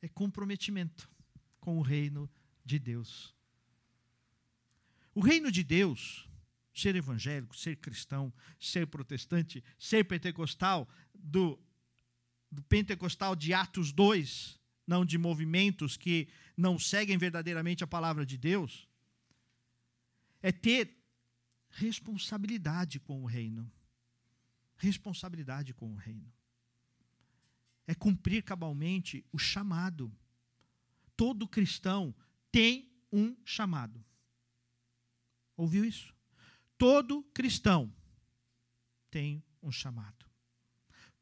É 0.00 0.08
comprometimento 0.08 1.10
com 1.60 1.76
o 1.76 1.82
reino 1.82 2.30
de 2.64 2.78
Deus. 2.78 3.34
O 5.14 5.20
reino 5.20 5.52
de 5.52 5.62
Deus, 5.62 6.26
ser 6.72 6.96
evangélico, 6.96 7.54
ser 7.54 7.76
cristão, 7.76 8.32
ser 8.58 8.86
protestante, 8.86 9.62
ser 9.78 10.04
pentecostal, 10.04 10.88
do, 11.14 11.58
do 12.50 12.62
pentecostal 12.62 13.36
de 13.36 13.52
Atos 13.52 13.92
2, 13.92 14.58
não 14.86 15.04
de 15.04 15.18
movimentos 15.18 15.98
que 15.98 16.28
não 16.56 16.78
seguem 16.78 17.18
verdadeiramente 17.18 17.84
a 17.84 17.86
palavra 17.86 18.24
de 18.24 18.38
Deus, 18.38 18.88
é 20.40 20.50
ter 20.50 20.96
responsabilidade 21.76 22.98
com 22.98 23.22
o 23.22 23.26
reino. 23.26 23.70
Responsabilidade 24.76 25.74
com 25.74 25.92
o 25.92 25.96
reino 25.96 26.32
é 27.86 27.94
cumprir 27.94 28.42
cabalmente 28.42 29.24
o 29.30 29.38
chamado. 29.38 30.12
Todo 31.16 31.46
cristão 31.46 32.14
tem 32.50 32.90
um 33.12 33.36
chamado. 33.44 34.04
Ouviu 35.56 35.84
isso? 35.84 36.14
Todo 36.76 37.22
cristão 37.34 37.92
tem 39.10 39.42
um 39.62 39.70
chamado. 39.70 40.26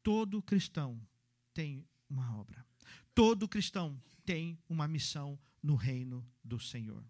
Todo 0.01 0.41
cristão 0.41 0.99
tem 1.53 1.85
uma 2.09 2.37
obra. 2.37 2.65
Todo 3.13 3.47
cristão 3.47 4.01
tem 4.25 4.57
uma 4.67 4.87
missão 4.87 5.39
no 5.61 5.75
reino 5.75 6.25
do 6.43 6.59
Senhor. 6.59 7.03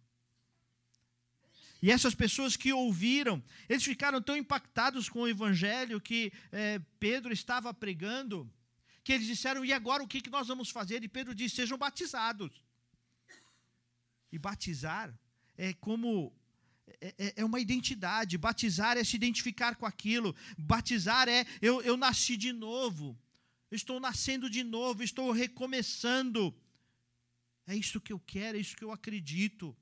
E 1.86 1.92
essas 1.92 2.16
pessoas 2.16 2.58
que 2.58 2.74
ouviram, 2.74 3.44
eles 3.70 3.84
ficaram 3.84 4.20
tão 4.20 4.36
impactados 4.36 5.08
com 5.08 5.20
o 5.22 5.28
evangelho 5.28 6.02
que 6.02 6.34
é, 6.52 6.80
Pedro 7.00 7.32
estava 7.32 7.72
pregando, 7.76 8.52
que 9.04 9.14
eles 9.14 9.28
disseram: 9.28 9.64
e 9.64 9.72
agora 9.72 10.02
o 10.02 10.08
que, 10.08 10.28
nós 10.32 10.48
vamos 10.48 10.72
fazer? 10.72 11.04
E 11.04 11.08
Pedro 11.08 11.36
disse: 11.36 11.58
sejam 11.58 11.78
batizados. 11.78 12.60
E 14.32 14.40
batizar 14.40 15.14
é 15.56 15.74
como. 15.74 16.34
É, 17.00 17.14
é, 17.20 17.34
é 17.42 17.46
uma 17.46 17.60
identidade. 17.60 18.36
Batizar 18.36 18.98
é 18.98 19.04
se 19.04 19.16
identificar 19.16 19.76
com 19.76 19.86
aquilo. 19.86 20.36
Batizar 20.58 21.30
é 21.30 21.46
eu, 21.62 21.84
eu 21.84 21.96
nasci 21.96 22.36
de 22.36 22.52
novo. 22.52 23.16
estou 23.72 24.00
nascendo 24.00 24.50
de 24.50 24.64
novo, 24.64 25.04
estou 25.04 25.32
recomeçando. 25.32 26.52
É 27.68 27.76
isso 27.76 28.02
que 28.02 28.12
eu 28.12 28.20
quero, 28.20 28.58
é 28.58 28.62
isso 28.62 28.76
que 28.76 28.84
eu 28.84 28.92
acredito. 28.92 29.78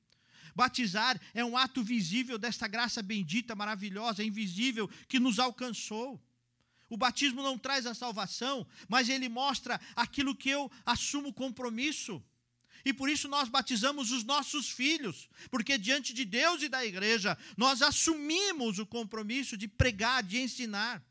Batizar 0.56 1.20
é 1.34 1.44
um 1.44 1.58
ato 1.58 1.84
visível 1.84 2.38
desta 2.38 2.68
graça 2.68 3.02
bendita, 3.02 3.56
maravilhosa, 3.56 4.24
invisível 4.24 4.88
que 5.08 5.20
nos 5.20 5.40
alcançou. 5.40 6.22
O 6.90 6.98
batismo 6.98 7.42
não 7.42 7.58
traz 7.58 7.86
a 7.88 7.94
salvação, 7.94 8.68
mas 8.88 9.10
ele 9.10 9.28
mostra 9.28 9.82
aquilo 9.96 10.36
que 10.36 10.50
eu 10.50 10.72
assumo 10.86 11.34
compromisso. 11.34 12.24
E 12.86 12.94
por 12.94 13.10
isso 13.10 13.28
nós 13.28 13.50
batizamos 13.50 14.12
os 14.12 14.24
nossos 14.24 14.70
filhos, 14.70 15.30
porque 15.50 15.78
diante 15.78 16.14
de 16.14 16.26
Deus 16.26 16.62
e 16.62 16.70
da 16.70 16.86
igreja, 16.86 17.38
nós 17.58 17.82
assumimos 17.82 18.78
o 18.78 18.86
compromisso 18.86 19.56
de 19.56 19.68
pregar, 19.68 20.22
de 20.22 20.38
ensinar. 20.40 21.02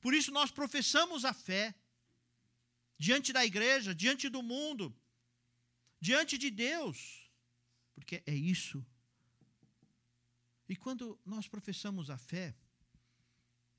Por 0.00 0.14
isso 0.14 0.32
nós 0.32 0.50
professamos 0.50 1.24
a 1.24 1.32
fé 1.32 1.74
diante 2.98 3.32
da 3.32 3.44
igreja, 3.44 3.94
diante 3.94 4.28
do 4.28 4.42
mundo, 4.42 4.94
diante 6.00 6.36
de 6.38 6.50
Deus, 6.50 7.21
porque 7.94 8.22
é 8.26 8.34
isso. 8.34 8.84
E 10.68 10.76
quando 10.76 11.18
nós 11.24 11.48
professamos 11.48 12.10
a 12.10 12.16
fé, 12.16 12.54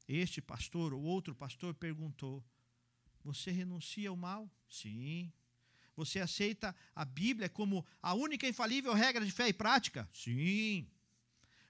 este 0.08 0.42
pastor 0.42 0.94
ou 0.94 1.02
outro 1.02 1.34
pastor 1.34 1.74
perguntou: 1.74 2.44
Você 3.24 3.52
renuncia 3.52 4.10
ao 4.10 4.16
mal? 4.16 4.50
Sim. 4.70 5.32
Você 5.96 6.20
aceita 6.20 6.76
a 6.96 7.06
Bíblia 7.06 7.48
como 7.50 7.86
a 8.02 8.14
única 8.14 8.48
infalível 8.48 8.94
regra 8.94 9.24
de 9.24 9.32
fé 9.32 9.48
e 9.48 9.54
prática? 9.54 10.10
Sim. 10.14 10.88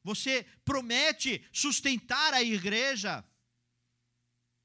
Você 0.03 0.43
promete 0.65 1.45
sustentar 1.51 2.33
a 2.33 2.41
igreja 2.41 3.23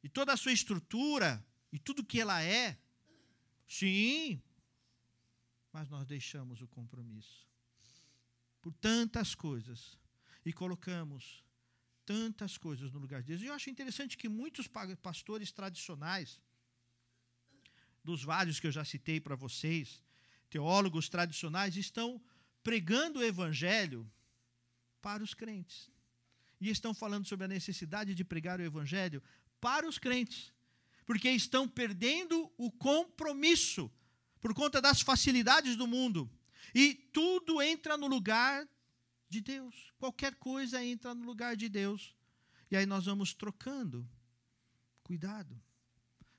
e 0.03 0.09
toda 0.09 0.33
a 0.33 0.37
sua 0.37 0.53
estrutura 0.53 1.45
e 1.73 1.79
tudo 1.79 2.05
que 2.05 2.21
ela 2.21 2.43
é? 2.43 2.79
Sim. 3.67 4.43
Mas 5.73 5.89
nós 5.89 6.07
deixamos 6.07 6.61
o 6.61 6.69
compromisso 6.69 7.48
por 8.69 8.75
tantas 8.75 9.35
coisas 9.35 9.99
e 10.45 10.53
colocamos 10.53 11.43
tantas 12.05 12.59
coisas 12.59 12.93
no 12.93 12.99
lugar 12.99 13.23
de 13.23 13.29
Deus. 13.29 13.41
E 13.41 13.47
eu 13.47 13.55
acho 13.55 13.71
interessante 13.71 14.19
que 14.19 14.29
muitos 14.29 14.69
pastores 15.03 15.51
tradicionais, 15.51 16.39
dos 18.05 18.23
vários 18.23 18.61
que 18.61 18.67
eu 18.67 18.71
já 18.71 18.85
citei 18.85 19.21
para 19.21 19.35
vocês, 19.35 20.03
teólogos 20.51 21.09
tradicionais, 21.09 21.77
estão 21.77 22.21
pregando 22.63 23.21
o 23.21 23.25
evangelho 23.25 24.11
para 25.01 25.23
os 25.23 25.33
crentes. 25.33 25.91
E 26.61 26.69
estão 26.69 26.93
falando 26.93 27.27
sobre 27.27 27.47
a 27.47 27.49
necessidade 27.49 28.15
de 28.15 28.23
pregar 28.23 28.61
o 28.61 28.65
evangelho 28.65 29.23
para 29.59 29.89
os 29.89 29.99
crentes, 29.99 30.53
porque 31.07 31.31
estão 31.31 31.67
perdendo 31.67 32.53
o 32.59 32.71
compromisso 32.71 33.91
por 34.43 34.53
conta 34.53 34.79
das 34.79 35.01
facilidades 35.01 35.75
do 35.75 35.87
mundo. 35.87 36.31
E 36.75 36.95
tudo 37.13 37.61
entra 37.63 37.97
no 37.97 38.07
lugar 38.07 38.69
de 39.29 39.41
Deus. 39.41 39.93
Qualquer 39.99 40.35
coisa 40.37 40.83
entra 40.83 41.15
no 41.15 41.25
lugar 41.25 41.57
de 41.57 41.69
Deus. 41.69 42.17
E 42.71 42.77
aí 42.77 42.87
nós 42.87 43.07
vamos 43.07 43.35
trocando. 43.35 44.09
Cuidado. 45.03 45.61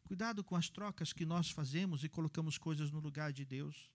Cuidado 0.03 0.43
com 0.43 0.55
as 0.55 0.69
trocas 0.69 1.13
que 1.13 1.25
nós 1.25 1.49
fazemos 1.49 2.03
e 2.03 2.09
colocamos 2.09 2.57
coisas 2.57 2.91
no 2.91 2.99
lugar 2.99 3.31
de 3.31 3.45
Deus. 3.45 3.89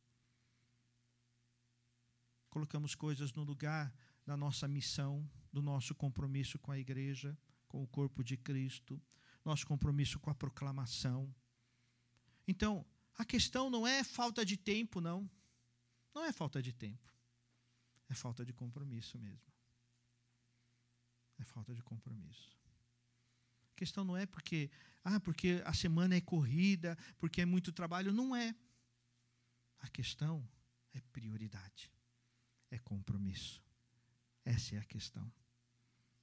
Colocamos 2.48 2.94
coisas 2.94 3.32
no 3.32 3.42
lugar 3.42 3.92
da 4.24 4.36
nossa 4.36 4.68
missão, 4.68 5.28
do 5.52 5.60
nosso 5.60 5.94
compromisso 5.94 6.58
com 6.58 6.70
a 6.70 6.78
igreja, 6.78 7.36
com 7.66 7.82
o 7.82 7.86
corpo 7.86 8.22
de 8.22 8.36
Cristo, 8.36 9.00
nosso 9.44 9.66
compromisso 9.66 10.18
com 10.20 10.30
a 10.30 10.34
proclamação. 10.34 11.34
Então, 12.46 12.86
a 13.18 13.24
questão 13.24 13.68
não 13.68 13.86
é 13.86 14.04
falta 14.04 14.44
de 14.44 14.56
tempo, 14.56 15.00
não. 15.00 15.28
Não 16.14 16.24
é 16.24 16.32
falta 16.32 16.62
de 16.62 16.72
tempo. 16.72 17.12
É 18.08 18.14
falta 18.14 18.44
de 18.44 18.52
compromisso 18.52 19.18
mesmo. 19.18 19.52
É 21.38 21.44
falta 21.44 21.74
de 21.74 21.82
compromisso. 21.82 22.56
A 23.72 23.74
questão 23.76 24.04
não 24.04 24.16
é 24.16 24.24
porque, 24.24 24.70
ah, 25.02 25.18
porque 25.18 25.60
a 25.64 25.74
semana 25.74 26.14
é 26.14 26.20
corrida, 26.20 26.96
porque 27.18 27.40
é 27.40 27.44
muito 27.44 27.72
trabalho. 27.72 28.12
Não 28.12 28.34
é. 28.34 28.54
A 29.80 29.88
questão 29.88 30.48
é 30.92 31.00
prioridade. 31.00 31.92
É 32.70 32.78
compromisso. 32.78 33.60
Essa 34.44 34.76
é 34.76 34.78
a 34.78 34.84
questão. 34.84 35.32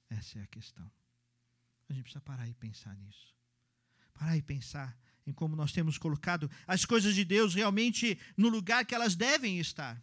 Essa 0.08 0.38
é 0.38 0.42
a 0.42 0.46
questão. 0.46 0.90
A 1.88 1.92
gente 1.92 2.04
precisa 2.04 2.22
parar 2.22 2.48
e 2.48 2.54
pensar 2.54 2.96
nisso. 2.96 3.36
Parar 4.14 4.36
e 4.36 4.42
pensar 4.42 4.98
em 5.26 5.32
como 5.32 5.56
nós 5.56 5.72
temos 5.72 5.98
colocado 5.98 6.50
as 6.66 6.84
coisas 6.84 7.14
de 7.14 7.24
Deus 7.24 7.54
realmente 7.54 8.18
no 8.36 8.48
lugar 8.48 8.84
que 8.84 8.94
elas 8.94 9.14
devem 9.14 9.58
estar. 9.58 10.02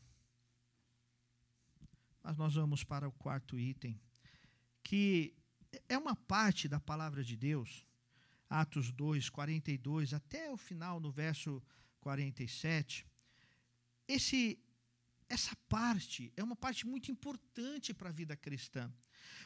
Mas 2.23 2.38
nós 2.38 2.53
vamos 2.53 2.84
para 2.84 3.08
o 3.08 3.12
quarto 3.12 3.58
item, 3.58 3.99
que 4.84 5.34
é 5.88 5.97
uma 5.97 6.15
parte 6.15 6.67
da 6.67 6.79
palavra 6.79 7.23
de 7.23 7.36
Deus, 7.36 7.86
Atos 8.49 8.91
2, 8.91 9.29
42, 9.29 10.13
até 10.13 10.51
o 10.51 10.58
final, 10.58 10.99
no 10.99 11.12
verso 11.12 11.62
47. 12.01 13.05
Esse, 14.08 14.60
essa 15.27 15.55
parte 15.67 16.34
é 16.36 16.43
uma 16.43 16.55
parte 16.55 16.88
muito 16.88 17.12
importante 17.12 17.93
para 17.93 18.10
a 18.10 18.13
vida 18.13 18.36
cristã. 18.36 18.91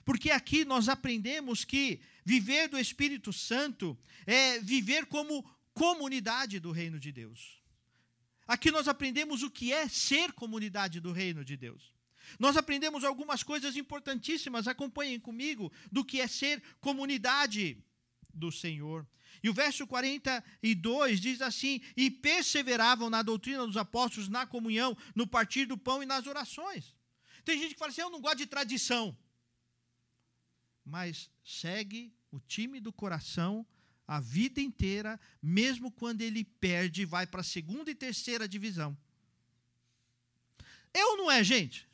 Porque 0.06 0.32
aqui 0.32 0.64
nós 0.64 0.88
aprendemos 0.88 1.66
que 1.66 2.02
viver 2.24 2.70
do 2.70 2.78
Espírito 2.78 3.34
Santo 3.34 3.98
é 4.26 4.60
viver 4.60 5.06
como 5.06 5.44
comunidade 5.74 6.60
do 6.60 6.72
reino 6.72 7.00
de 7.00 7.12
Deus. 7.12 7.62
Aqui 8.48 8.72
nós 8.72 8.88
aprendemos 8.88 9.44
o 9.44 9.50
que 9.50 9.72
é 9.72 9.88
ser 9.88 10.34
comunidade 10.34 11.00
do 11.00 11.12
reino 11.12 11.44
de 11.44 11.56
Deus. 11.56 11.94
Nós 12.40 12.58
aprendemos 12.58 13.04
algumas 13.04 13.44
coisas 13.44 13.76
importantíssimas, 13.76 14.68
acompanhem 14.68 15.20
comigo, 15.20 15.72
do 15.92 16.04
que 16.04 16.20
é 16.22 16.28
ser 16.28 16.62
comunidade 16.80 17.78
do 18.34 18.52
Senhor. 18.52 19.08
E 19.42 19.50
o 19.50 19.54
verso 19.54 19.86
42 19.86 21.20
diz 21.20 21.42
assim: 21.42 21.82
E 21.96 22.10
perseveravam 22.10 23.10
na 23.10 23.22
doutrina 23.22 23.66
dos 23.66 23.78
apóstolos, 23.78 24.30
na 24.30 24.46
comunhão, 24.46 24.98
no 25.16 25.28
partir 25.28 25.66
do 25.66 25.78
pão 25.78 26.02
e 26.02 26.06
nas 26.06 26.28
orações. 26.28 26.96
Tem 27.44 27.58
gente 27.58 27.74
que 27.74 27.80
fala 27.80 27.92
assim: 27.92 28.02
Eu 28.02 28.10
não 28.10 28.22
gosto 28.22 28.38
de 28.38 28.46
tradição. 28.46 29.18
Mas 30.86 31.30
segue 31.44 32.14
o 32.32 32.40
time 32.40 32.80
do 32.80 32.92
coração 32.92 33.66
a 34.08 34.20
vida 34.20 34.60
inteira, 34.60 35.20
mesmo 35.42 35.92
quando 35.92 36.22
ele 36.22 36.44
perde, 36.44 37.06
vai 37.06 37.26
para 37.26 37.42
a 37.42 37.44
segunda 37.44 37.90
e 37.90 37.96
terceira 37.96 38.48
divisão. 38.48 38.98
Eu 40.94 41.18
não 41.18 41.32
é, 41.32 41.44
gente? 41.44 41.88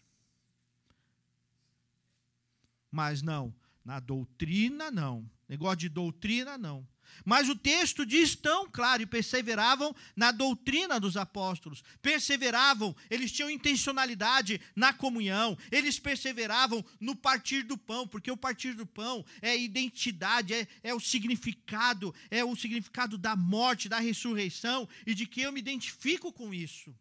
Mas 2.91 3.22
não, 3.22 3.54
na 3.86 4.00
doutrina 4.00 4.89
não. 4.89 5.30
Negócio 5.48 5.78
de 5.78 5.89
doutrina 5.89 6.58
não. 6.58 6.88
Mas 7.26 7.50
o 7.50 7.56
texto 7.56 8.06
diz 8.06 8.36
tão 8.36 8.69
claro, 8.69 9.04
e 9.04 9.06
perseveravam 9.06 9.95
na 10.15 10.32
doutrina 10.32 11.00
dos 11.00 11.17
apóstolos, 11.17 11.84
perseveravam, 12.02 12.95
eles 13.10 13.32
tinham 13.32 13.50
intencionalidade 13.50 14.60
na 14.76 14.93
comunhão, 14.93 15.58
eles 15.72 16.00
perseveravam 16.00 16.84
no 17.00 17.15
partir 17.15 17.63
do 17.63 17.78
pão, 17.78 18.08
porque 18.08 18.32
o 18.32 18.38
partir 18.38 18.74
do 18.74 18.86
pão 18.86 19.26
é 19.41 19.58
identidade, 19.58 20.54
é, 20.54 20.67
é 20.84 20.93
o 20.93 21.00
significado, 21.00 22.13
é 22.30 22.43
o 22.43 22.56
significado 22.56 23.17
da 23.17 23.36
morte, 23.36 23.89
da 23.89 24.00
ressurreição, 24.00 24.88
e 25.06 25.13
de 25.13 25.26
que 25.26 25.41
eu 25.41 25.52
me 25.52 25.60
identifico 25.60 26.32
com 26.32 26.54
isso, 26.54 26.95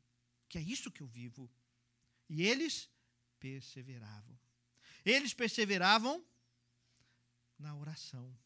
que 0.48 0.58
é 0.58 0.62
isso 0.62 0.90
que 0.90 1.02
eu 1.02 1.06
vivo. 1.06 1.50
E 2.28 2.42
eles 2.42 2.88
perseveravam. 3.38 4.38
Eles 5.04 5.32
perseveravam 5.32 6.22
na 7.58 7.74
oração. 7.74 8.36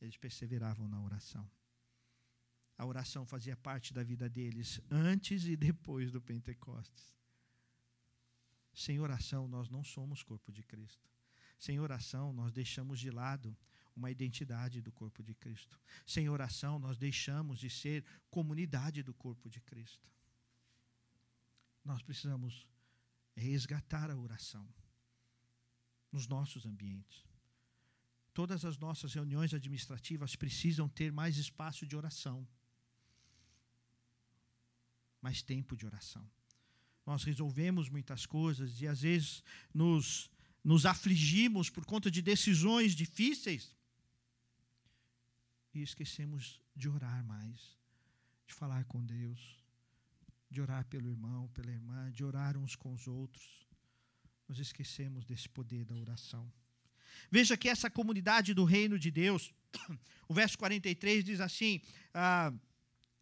Eles 0.00 0.16
perseveravam 0.16 0.88
na 0.88 1.00
oração. 1.00 1.48
A 2.78 2.84
oração 2.84 3.24
fazia 3.24 3.56
parte 3.56 3.94
da 3.94 4.02
vida 4.02 4.28
deles 4.28 4.80
antes 4.90 5.46
e 5.46 5.56
depois 5.56 6.10
do 6.10 6.20
Pentecostes. 6.20 7.14
Sem 8.74 9.00
oração, 9.00 9.48
nós 9.48 9.70
não 9.70 9.82
somos 9.82 10.22
corpo 10.22 10.52
de 10.52 10.62
Cristo. 10.62 11.08
Sem 11.58 11.80
oração, 11.80 12.32
nós 12.32 12.52
deixamos 12.52 13.00
de 13.00 13.10
lado 13.10 13.56
uma 13.94 14.10
identidade 14.10 14.82
do 14.82 14.92
corpo 14.92 15.22
de 15.22 15.34
Cristo. 15.34 15.80
Sem 16.06 16.28
oração, 16.28 16.78
nós 16.78 16.98
deixamos 16.98 17.58
de 17.58 17.70
ser 17.70 18.04
comunidade 18.30 19.02
do 19.02 19.14
corpo 19.14 19.48
de 19.48 19.60
Cristo. 19.62 20.06
Nós 21.82 22.02
precisamos 22.02 22.66
resgatar 23.34 24.10
a 24.10 24.16
oração 24.16 24.68
nos 26.12 26.26
nossos 26.26 26.66
ambientes. 26.66 27.24
Todas 28.36 28.66
as 28.66 28.76
nossas 28.76 29.14
reuniões 29.14 29.54
administrativas 29.54 30.36
precisam 30.36 30.86
ter 30.90 31.10
mais 31.10 31.38
espaço 31.38 31.86
de 31.86 31.96
oração, 31.96 32.46
mais 35.22 35.40
tempo 35.40 35.74
de 35.74 35.86
oração. 35.86 36.30
Nós 37.06 37.24
resolvemos 37.24 37.88
muitas 37.88 38.26
coisas 38.26 38.78
e 38.82 38.86
às 38.86 39.00
vezes 39.00 39.42
nos, 39.72 40.30
nos 40.62 40.84
afligimos 40.84 41.70
por 41.70 41.86
conta 41.86 42.10
de 42.10 42.20
decisões 42.20 42.94
difíceis. 42.94 43.74
e 45.72 45.80
esquecemos 45.80 46.60
de 46.74 46.90
orar 46.90 47.24
mais, 47.24 47.74
de 48.46 48.52
falar 48.52 48.84
com 48.84 49.02
Deus, 49.02 49.64
de 50.50 50.60
orar 50.60 50.84
pelo 50.84 51.08
irmão, 51.08 51.48
pela 51.54 51.70
irmã, 51.70 52.12
de 52.12 52.22
orar 52.22 52.54
uns 52.58 52.76
com 52.76 52.92
os 52.92 53.06
outros. 53.06 53.66
Nós 54.46 54.58
esquecemos 54.58 55.24
desse 55.24 55.48
poder 55.48 55.86
da 55.86 55.96
oração. 55.96 56.52
Veja 57.30 57.56
que 57.56 57.68
essa 57.68 57.90
comunidade 57.90 58.54
do 58.54 58.64
reino 58.64 58.98
de 58.98 59.10
Deus, 59.10 59.52
o 60.28 60.34
verso 60.34 60.58
43 60.58 61.24
diz 61.24 61.40
assim: 61.40 61.80
ah, 62.14 62.52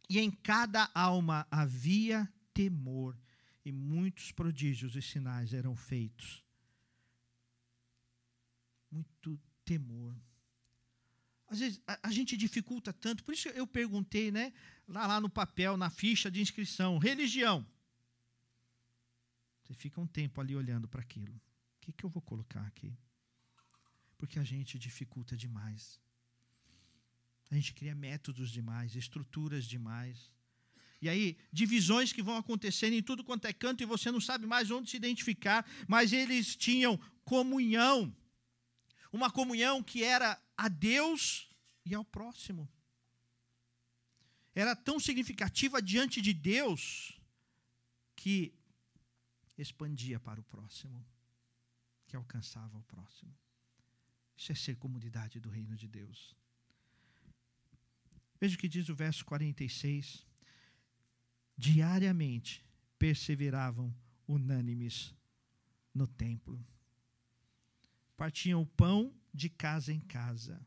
E 0.09 0.19
em 0.19 0.31
cada 0.31 0.91
alma 0.95 1.47
havia 1.51 2.29
temor, 2.53 3.19
e 3.65 3.73
muitos 3.73 4.31
prodígios 4.33 4.95
e 4.95 5.03
sinais 5.03 5.53
eram 5.53 5.75
feitos. 5.75 6.45
Muito 8.91 9.41
temor. 9.65 10.15
Às 11.49 11.61
vezes 11.61 11.81
a, 11.87 12.09
a, 12.09 12.11
gente 12.11 12.37
dificulta 12.37 12.93
tanto, 12.93 13.23
por 13.25 13.35
isso 13.35 13.49
eu 13.49 13.67
perguntei, 13.67 14.31
né, 14.31 14.53
lá, 14.87 15.07
lá 15.07 15.21
no 15.21 15.29
papel, 15.29 15.77
na 15.77 15.91
ficha 15.91 16.31
de 16.31 16.41
inscrição, 16.41 16.99
religião. 16.99 17.67
Você 19.63 19.75
fica 19.75 20.01
um 20.01 20.07
tempo 20.07 20.41
ali 20.41 20.55
olhando 20.55 20.87
para 20.87 21.01
aquilo. 21.01 21.35
O 21.35 21.41
que, 21.81 21.93
que 21.93 22.05
eu 22.05 22.11
vou 22.11 22.23
colocar 22.23 22.67
aqui? 22.67 22.97
Porque 24.25 24.39
a 24.39 24.43
gente 24.43 24.79
dificulta 24.79 25.37
demais. 25.37 26.01
A 27.51 27.55
gente 27.55 27.75
cria 27.75 27.95
métodos 27.95 28.51
demais, 28.51 28.97
estruturas 28.97 29.67
demais. 29.67 30.33
E 31.03 31.11
aí, 31.11 31.37
divisões 31.53 32.11
que 32.11 32.23
vão 32.23 32.39
acontecendo 32.39 32.95
em 32.95 33.03
tudo 33.03 33.23
quanto 33.23 33.45
é 33.45 33.53
canto 33.53 33.83
e 33.83 33.87
você 33.87 34.11
não 34.11 34.23
sabe 34.23 34.47
mais 34.47 34.71
onde 34.71 34.89
se 34.89 34.97
identificar, 34.97 35.61
mas 35.87 36.15
eles 36.15 36.57
tinham 36.57 36.99
comunhão. 37.23 38.17
Uma 39.13 39.31
comunhão 39.31 39.83
que 39.83 40.03
era 40.03 40.43
a 40.57 40.69
Deus 40.69 41.51
e 41.85 41.95
ao 41.95 42.03
próximo. 42.03 42.67
Era 44.55 44.75
tão 44.75 44.99
significativa 44.99 45.83
diante 45.83 46.23
de 46.23 46.33
Deus 46.33 47.21
que 48.17 48.55
expandia 49.59 50.19
para 50.19 50.41
o 50.41 50.45
próximo, 50.45 51.07
que 52.07 52.17
alcançava 52.17 52.79
o 52.79 52.83
próximo. 52.85 53.44
Isso 54.37 54.53
é 54.53 54.55
ser 54.55 54.77
comunidade 54.77 55.41
do 55.41 55.49
reino 55.49 55.77
de 55.77 55.87
Deus. 55.87 56.35
Veja 58.41 58.57
o 58.57 58.59
que 58.59 58.69
diz 58.69 58.89
o 58.89 58.95
verso 58.95 59.25
46. 59.25 60.27
Diariamente 61.57 62.65
perseveravam 62.99 63.95
unânimes 64.27 65.15
no 65.95 66.07
templo. 66.07 66.65
Partiam 68.17 68.63
o 68.63 68.67
pão 68.67 69.15
de 69.33 69.49
casa 69.49 69.93
em 69.93 70.01
casa 70.01 70.67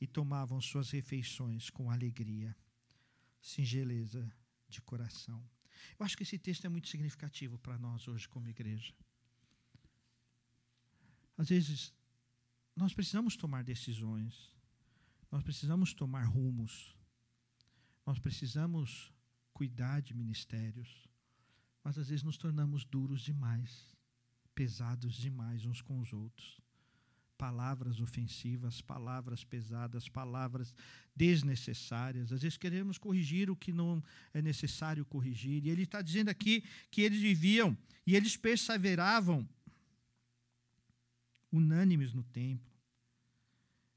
e 0.00 0.06
tomavam 0.06 0.60
suas 0.60 0.90
refeições 0.90 1.70
com 1.70 1.90
alegria, 1.90 2.56
singeleza 3.40 4.30
de 4.68 4.80
coração. 4.82 5.44
Eu 5.98 6.04
acho 6.04 6.16
que 6.16 6.22
esse 6.22 6.38
texto 6.38 6.64
é 6.64 6.68
muito 6.68 6.88
significativo 6.88 7.58
para 7.58 7.78
nós 7.78 8.08
hoje 8.08 8.28
como 8.28 8.48
igreja. 8.48 8.92
Às 11.36 11.48
vezes 11.48 11.92
nós 12.74 12.94
precisamos 12.94 13.36
tomar 13.36 13.62
decisões, 13.62 14.50
nós 15.30 15.42
precisamos 15.42 15.92
tomar 15.92 16.24
rumos, 16.24 16.96
nós 18.06 18.18
precisamos 18.18 19.12
cuidar 19.52 20.00
de 20.00 20.14
ministérios, 20.14 21.08
mas 21.84 21.98
às 21.98 22.08
vezes 22.08 22.22
nos 22.22 22.36
tornamos 22.36 22.84
duros 22.84 23.20
demais, 23.22 23.96
pesados 24.54 25.14
demais 25.14 25.64
uns 25.64 25.80
com 25.80 26.00
os 26.00 26.12
outros. 26.12 26.60
Palavras 27.36 28.00
ofensivas, 28.00 28.80
palavras 28.80 29.42
pesadas, 29.42 30.08
palavras 30.08 30.72
desnecessárias. 31.14 32.30
Às 32.30 32.42
vezes 32.42 32.56
queremos 32.56 32.98
corrigir 32.98 33.50
o 33.50 33.56
que 33.56 33.72
não 33.72 34.02
é 34.32 34.40
necessário 34.40 35.04
corrigir. 35.04 35.64
E 35.64 35.70
ele 35.70 35.82
está 35.82 36.00
dizendo 36.00 36.28
aqui 36.28 36.62
que 36.88 37.00
eles 37.00 37.20
viviam 37.20 37.76
e 38.06 38.14
eles 38.14 38.36
perseveravam 38.36 39.48
unânimes 41.52 42.12
no 42.12 42.24
templo. 42.24 42.72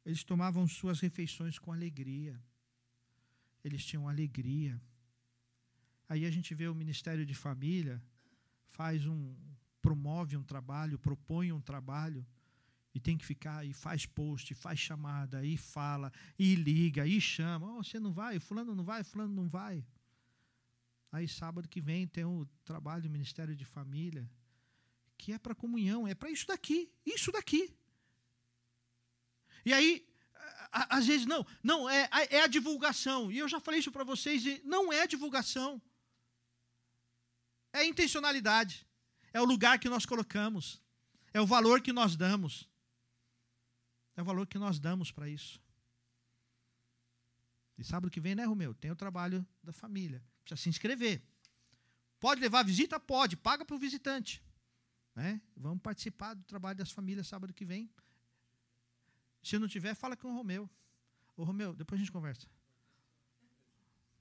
Eles 0.05 0.23
tomavam 0.23 0.67
suas 0.67 0.99
refeições 0.99 1.57
com 1.57 1.71
alegria. 1.71 2.39
Eles 3.63 3.83
tinham 3.83 4.07
alegria. 4.07 4.79
Aí 6.07 6.25
a 6.25 6.29
gente 6.29 6.53
vê 6.53 6.67
o 6.67 6.75
Ministério 6.75 7.25
de 7.25 7.33
Família, 7.33 8.03
faz 8.67 9.07
um 9.07 9.35
promove 9.81 10.35
um 10.35 10.43
trabalho, 10.43 10.97
propõe 10.97 11.51
um 11.51 11.61
trabalho 11.61 12.25
e 12.93 12.99
tem 12.99 13.15
que 13.17 13.25
ficar 13.25 13.63
e 13.65 13.71
faz 13.71 14.05
post, 14.05 14.53
faz 14.55 14.79
chamada, 14.79 15.45
e 15.45 15.57
fala, 15.57 16.11
e 16.39 16.55
liga, 16.55 17.05
e 17.05 17.21
chama. 17.21 17.67
Oh, 17.67 17.83
você 17.83 17.99
não 17.99 18.11
vai, 18.11 18.39
fulano 18.39 18.73
não 18.73 18.83
vai, 18.83 19.03
fulano 19.03 19.33
não 19.33 19.47
vai. 19.47 19.85
Aí 21.11 21.27
sábado 21.27 21.67
que 21.67 21.81
vem 21.81 22.07
tem 22.07 22.25
o 22.25 22.47
trabalho 22.63 23.03
do 23.03 23.09
Ministério 23.09 23.55
de 23.55 23.65
Família 23.65 24.29
que 25.17 25.33
é 25.33 25.37
para 25.37 25.55
comunhão, 25.55 26.07
é 26.07 26.13
para 26.13 26.29
isso 26.29 26.47
daqui, 26.47 26.91
isso 27.05 27.31
daqui. 27.31 27.73
E 29.65 29.73
aí, 29.73 30.07
às 30.71 31.07
vezes, 31.07 31.25
não, 31.25 31.45
não, 31.63 31.89
é, 31.89 32.09
é 32.29 32.41
a 32.41 32.47
divulgação. 32.47 33.31
E 33.31 33.37
eu 33.37 33.47
já 33.47 33.59
falei 33.59 33.79
isso 33.79 33.91
para 33.91 34.03
vocês, 34.03 34.63
não 34.63 34.91
é 34.91 35.07
divulgação. 35.07 35.81
É 37.73 37.85
intencionalidade. 37.85 38.85
É 39.33 39.41
o 39.41 39.45
lugar 39.45 39.79
que 39.79 39.89
nós 39.89 40.05
colocamos. 40.05 40.81
É 41.33 41.41
o 41.41 41.45
valor 41.45 41.81
que 41.81 41.91
nós 41.91 42.15
damos. 42.15 42.69
É 44.15 44.21
o 44.21 44.25
valor 44.25 44.47
que 44.47 44.57
nós 44.57 44.79
damos 44.79 45.11
para 45.11 45.27
isso. 45.27 45.59
E 47.77 47.83
sábado 47.83 48.09
que 48.09 48.21
vem, 48.21 48.35
né, 48.35 48.45
Romeu? 48.45 48.73
Tem 48.73 48.91
o 48.91 48.95
trabalho 48.95 49.45
da 49.61 49.73
família. 49.73 50.23
Precisa 50.43 50.61
se 50.61 50.69
inscrever. 50.69 51.21
Pode 52.19 52.39
levar 52.39 52.63
visita? 52.63 52.99
Pode. 52.99 53.35
Paga 53.35 53.65
para 53.65 53.75
o 53.75 53.79
visitante. 53.79 54.41
Né? 55.15 55.41
Vamos 55.55 55.81
participar 55.81 56.33
do 56.33 56.43
trabalho 56.43 56.77
das 56.77 56.91
famílias 56.91 57.27
sábado 57.27 57.53
que 57.53 57.63
vem. 57.63 57.89
Se 59.41 59.57
não 59.57 59.67
tiver, 59.67 59.95
fala 59.95 60.17
com 60.17 60.29
o 60.29 60.35
Romeu. 60.35 60.69
Ô 61.37 61.43
Romeu, 61.43 61.73
depois 61.73 61.99
a 61.99 62.03
gente 62.03 62.11
conversa. 62.11 62.47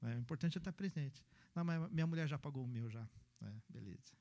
É, 0.02 0.14
o 0.14 0.18
importante 0.18 0.56
é 0.56 0.60
estar 0.60 0.72
presente. 0.72 1.24
Não, 1.54 1.64
mas 1.64 1.90
minha 1.90 2.06
mulher 2.06 2.28
já 2.28 2.38
pagou 2.38 2.64
o 2.64 2.68
meu 2.68 2.88
já. 2.90 3.08
É, 3.42 3.52
beleza. 3.68 4.12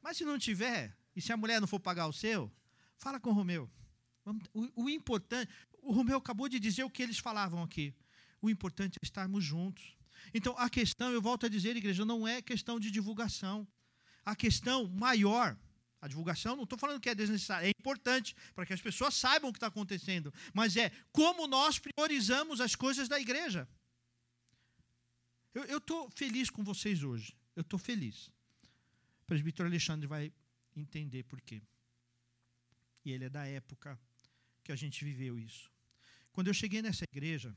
Mas 0.00 0.16
se 0.16 0.24
não 0.24 0.38
tiver, 0.38 0.96
e 1.14 1.20
se 1.20 1.32
a 1.32 1.36
mulher 1.36 1.60
não 1.60 1.66
for 1.66 1.80
pagar 1.80 2.06
o 2.06 2.12
seu, 2.12 2.50
fala 2.96 3.18
com 3.18 3.30
o 3.30 3.32
Romeu. 3.32 3.70
O, 4.54 4.84
o 4.84 4.88
importante, 4.88 5.50
o 5.82 5.92
Romeu 5.92 6.18
acabou 6.18 6.48
de 6.48 6.58
dizer 6.58 6.84
o 6.84 6.90
que 6.90 7.02
eles 7.02 7.18
falavam 7.18 7.62
aqui. 7.62 7.94
O 8.40 8.48
importante 8.48 8.98
é 9.02 9.04
estarmos 9.04 9.44
juntos. 9.44 9.96
Então, 10.32 10.56
a 10.58 10.70
questão, 10.70 11.10
eu 11.10 11.20
volto 11.20 11.46
a 11.46 11.48
dizer, 11.48 11.76
igreja, 11.76 12.04
não 12.04 12.26
é 12.26 12.40
questão 12.40 12.78
de 12.78 12.90
divulgação. 12.90 13.66
A 14.24 14.34
questão 14.34 14.88
maior 14.88 15.56
a 16.00 16.08
divulgação, 16.08 16.56
não 16.56 16.64
estou 16.64 16.78
falando 16.78 17.00
que 17.00 17.08
é 17.08 17.14
desnecessário, 17.14 17.66
é 17.66 17.70
importante 17.70 18.34
para 18.54 18.66
que 18.66 18.72
as 18.72 18.80
pessoas 18.80 19.14
saibam 19.14 19.50
o 19.50 19.52
que 19.52 19.56
está 19.56 19.68
acontecendo, 19.68 20.32
mas 20.52 20.76
é 20.76 20.90
como 21.12 21.46
nós 21.46 21.78
priorizamos 21.78 22.60
as 22.60 22.74
coisas 22.74 23.08
da 23.08 23.18
igreja. 23.18 23.68
Eu 25.54 25.78
estou 25.78 26.10
feliz 26.10 26.50
com 26.50 26.62
vocês 26.62 27.02
hoje, 27.02 27.34
eu 27.54 27.62
estou 27.62 27.78
feliz. 27.78 28.28
O 29.22 29.26
presbítero 29.26 29.68
Alexandre 29.68 30.06
vai 30.06 30.32
entender 30.76 31.22
por 31.24 31.40
quê. 31.40 31.62
E 33.04 33.12
ele 33.12 33.24
é 33.24 33.30
da 33.30 33.46
época 33.46 33.98
que 34.62 34.70
a 34.70 34.76
gente 34.76 35.04
viveu 35.04 35.38
isso. 35.38 35.70
Quando 36.32 36.48
eu 36.48 36.54
cheguei 36.54 36.82
nessa 36.82 37.04
igreja, 37.04 37.56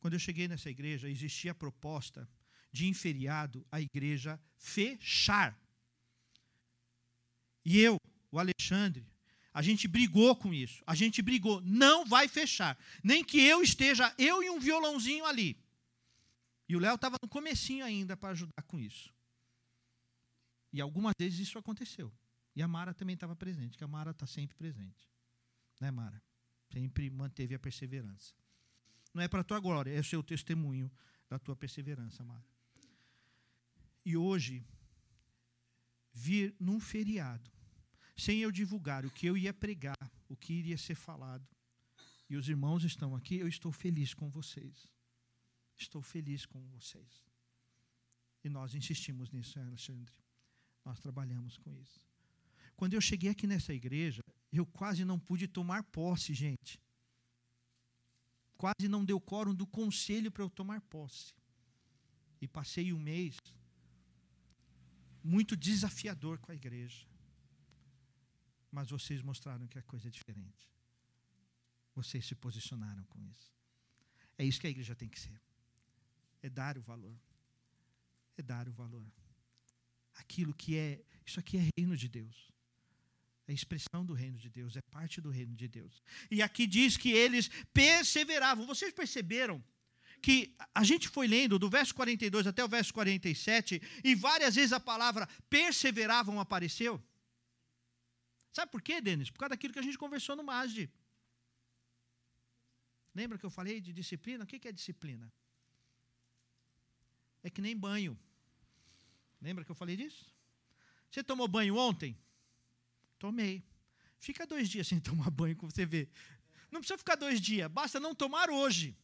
quando 0.00 0.14
eu 0.14 0.18
cheguei 0.18 0.48
nessa 0.48 0.68
igreja, 0.68 1.08
existia 1.08 1.52
a 1.52 1.54
proposta 1.54 2.28
de, 2.72 2.86
em 2.86 2.94
feriado, 2.94 3.64
a 3.70 3.80
igreja 3.80 4.40
fechar 4.56 5.56
e 7.68 7.78
eu, 7.80 8.00
o 8.32 8.38
Alexandre, 8.38 9.06
a 9.52 9.60
gente 9.60 9.86
brigou 9.86 10.34
com 10.34 10.54
isso. 10.54 10.82
A 10.86 10.94
gente 10.94 11.20
brigou. 11.20 11.60
Não 11.60 12.06
vai 12.06 12.26
fechar. 12.26 12.78
Nem 13.04 13.22
que 13.22 13.38
eu 13.38 13.62
esteja, 13.62 14.14
eu 14.16 14.42
e 14.42 14.48
um 14.48 14.58
violãozinho 14.58 15.26
ali. 15.26 15.62
E 16.66 16.74
o 16.74 16.78
Léo 16.78 16.94
estava 16.94 17.16
no 17.22 17.28
comecinho 17.28 17.84
ainda 17.84 18.16
para 18.16 18.30
ajudar 18.30 18.62
com 18.62 18.78
isso. 18.78 19.12
E 20.72 20.80
algumas 20.80 21.12
vezes 21.18 21.40
isso 21.40 21.58
aconteceu. 21.58 22.10
E 22.56 22.62
a 22.62 22.68
Mara 22.68 22.94
também 22.94 23.12
estava 23.12 23.36
presente, 23.36 23.76
que 23.76 23.84
a 23.84 23.88
Mara 23.88 24.12
está 24.12 24.26
sempre 24.26 24.56
presente. 24.56 25.06
Né, 25.78 25.90
Mara? 25.90 26.22
Sempre 26.72 27.10
manteve 27.10 27.54
a 27.54 27.58
perseverança. 27.58 28.32
Não 29.12 29.22
é 29.22 29.28
para 29.28 29.42
a 29.42 29.44
tua 29.44 29.60
glória, 29.60 29.90
é 29.90 30.00
o 30.00 30.04
seu 30.04 30.22
testemunho 30.22 30.90
da 31.28 31.38
tua 31.38 31.54
perseverança, 31.54 32.24
Mara. 32.24 32.46
E 34.06 34.16
hoje, 34.16 34.66
vir 36.14 36.56
num 36.58 36.80
feriado, 36.80 37.57
sem 38.18 38.40
eu 38.40 38.50
divulgar 38.50 39.06
o 39.06 39.10
que 39.10 39.26
eu 39.26 39.36
ia 39.36 39.54
pregar, 39.54 39.96
o 40.28 40.36
que 40.36 40.52
iria 40.52 40.76
ser 40.76 40.96
falado. 40.96 41.46
E 42.28 42.36
os 42.36 42.48
irmãos 42.48 42.84
estão 42.84 43.14
aqui, 43.14 43.36
eu 43.36 43.48
estou 43.48 43.72
feliz 43.72 44.12
com 44.12 44.28
vocês. 44.28 44.88
Estou 45.76 46.02
feliz 46.02 46.44
com 46.44 46.60
vocês. 46.66 47.24
E 48.44 48.48
nós 48.48 48.74
insistimos 48.74 49.30
nisso, 49.30 49.58
Alexandre. 49.60 50.12
Nós 50.84 51.00
trabalhamos 51.00 51.56
com 51.56 51.72
isso. 51.72 52.06
Quando 52.76 52.94
eu 52.94 53.00
cheguei 53.00 53.30
aqui 53.30 53.46
nessa 53.46 53.72
igreja, 53.72 54.20
eu 54.52 54.66
quase 54.66 55.04
não 55.04 55.18
pude 55.18 55.46
tomar 55.46 55.82
posse, 55.84 56.34
gente. 56.34 56.80
quase 58.56 58.88
não 58.88 59.04
deu 59.04 59.20
quórum 59.20 59.54
do 59.54 59.66
conselho 59.66 60.32
para 60.32 60.42
eu 60.42 60.50
tomar 60.50 60.80
posse. 60.80 61.32
E 62.40 62.48
passei 62.48 62.92
um 62.92 62.98
mês 62.98 63.36
muito 65.22 65.56
desafiador 65.56 66.38
com 66.38 66.50
a 66.50 66.54
igreja. 66.54 67.06
Mas 68.70 68.90
vocês 68.90 69.22
mostraram 69.22 69.66
que 69.66 69.78
a 69.78 69.82
coisa 69.82 70.08
é 70.08 70.10
diferente. 70.10 70.68
Vocês 71.94 72.26
se 72.26 72.34
posicionaram 72.34 73.04
com 73.04 73.22
isso. 73.24 73.52
É 74.36 74.44
isso 74.44 74.60
que 74.60 74.66
a 74.66 74.70
igreja 74.70 74.94
tem 74.94 75.08
que 75.08 75.18
ser. 75.18 75.40
É 76.42 76.48
dar 76.48 76.78
o 76.78 76.82
valor. 76.82 77.18
É 78.36 78.42
dar 78.42 78.68
o 78.68 78.72
valor. 78.72 79.06
Aquilo 80.14 80.54
que 80.54 80.76
é, 80.76 81.02
isso 81.26 81.40
aqui 81.40 81.56
é 81.56 81.68
reino 81.76 81.96
de 81.96 82.08
Deus. 82.08 82.52
É 83.48 83.52
expressão 83.52 84.04
do 84.04 84.12
reino 84.12 84.36
de 84.36 84.50
Deus, 84.50 84.76
é 84.76 84.82
parte 84.82 85.20
do 85.20 85.30
reino 85.30 85.56
de 85.56 85.66
Deus. 85.66 86.02
E 86.30 86.42
aqui 86.42 86.66
diz 86.66 86.96
que 86.96 87.10
eles 87.10 87.48
perseveravam. 87.72 88.66
Vocês 88.66 88.92
perceberam 88.92 89.64
que 90.20 90.54
a 90.74 90.84
gente 90.84 91.08
foi 91.08 91.26
lendo 91.26 91.58
do 91.58 91.70
verso 91.70 91.94
42 91.94 92.46
até 92.46 92.62
o 92.62 92.68
verso 92.68 92.92
47 92.92 93.80
e 94.04 94.14
várias 94.14 94.54
vezes 94.56 94.72
a 94.72 94.80
palavra 94.80 95.26
perseveravam 95.48 96.38
apareceu? 96.38 97.02
Sabe 98.52 98.70
por 98.72 98.82
quê, 98.82 99.00
Denis? 99.00 99.30
Por 99.30 99.38
causa 99.38 99.50
daquilo 99.50 99.72
que 99.72 99.78
a 99.78 99.82
gente 99.82 99.98
conversou 99.98 100.34
no 100.36 100.42
MASD. 100.42 100.90
Lembra 103.14 103.38
que 103.38 103.46
eu 103.46 103.50
falei 103.50 103.80
de 103.80 103.92
disciplina? 103.92 104.44
O 104.44 104.46
que 104.46 104.68
é 104.68 104.72
disciplina? 104.72 105.32
É 107.42 107.50
que 107.50 107.60
nem 107.60 107.76
banho. 107.76 108.18
Lembra 109.40 109.64
que 109.64 109.70
eu 109.70 109.74
falei 109.74 109.96
disso? 109.96 110.26
Você 111.10 111.22
tomou 111.22 111.48
banho 111.48 111.76
ontem? 111.76 112.18
Tomei. 113.18 113.64
Fica 114.18 114.46
dois 114.46 114.68
dias 114.68 114.86
sem 114.86 115.00
tomar 115.08 115.30
banho, 115.30 115.56
como 115.56 115.70
você 115.70 115.86
vê. 115.86 116.08
Não 116.70 116.80
precisa 116.80 116.98
ficar 116.98 117.16
dois 117.16 117.40
dias, 117.40 117.70
basta 117.70 117.98
não 117.98 118.14
tomar 118.14 118.50
hoje. 118.50 118.96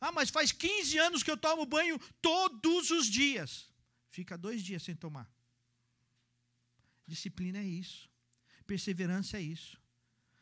Ah, 0.00 0.12
mas 0.12 0.30
faz 0.30 0.52
15 0.52 0.98
anos 0.98 1.22
que 1.22 1.30
eu 1.30 1.36
tomo 1.36 1.66
banho 1.66 1.98
todos 2.20 2.90
os 2.90 3.06
dias. 3.06 3.72
Fica 4.10 4.36
dois 4.36 4.62
dias 4.62 4.82
sem 4.82 4.94
tomar. 4.94 5.30
Disciplina 7.08 7.58
é 7.58 7.64
isso. 7.64 8.08
Perseverança 8.66 9.38
é 9.38 9.40
isso. 9.40 9.80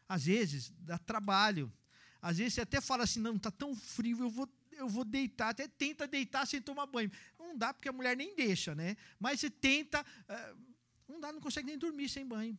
Às 0.09 0.27
vezes 0.27 0.73
dá 0.81 0.99
trabalho. 0.99 1.73
Às 2.21 2.39
vezes 2.39 2.55
você 2.55 2.61
até 2.62 2.81
fala 2.81 3.05
assim: 3.05 3.21
não, 3.21 3.37
está 3.37 3.53
tão 3.53 3.75
frio, 3.75 4.19
eu 4.19 4.29
vou, 4.29 4.49
eu 4.73 4.89
vou 4.89 5.05
deitar. 5.05 5.51
Até 5.51 5.69
tenta 5.69 6.09
deitar 6.09 6.45
sem 6.45 6.61
tomar 6.61 6.87
banho. 6.87 7.11
Não 7.39 7.57
dá 7.57 7.73
porque 7.73 7.89
a 7.89 7.93
mulher 7.93 8.17
nem 8.17 8.35
deixa, 8.35 8.75
né? 8.75 8.97
Mas 9.19 9.41
você 9.41 9.49
tenta. 9.49 10.03
Uh, 10.03 10.67
não 11.09 11.21
dá, 11.21 11.33
não 11.33 11.41
consegue 11.41 11.69
nem 11.69 11.79
dormir 11.79 12.09
sem 12.09 12.27
banho. 12.27 12.59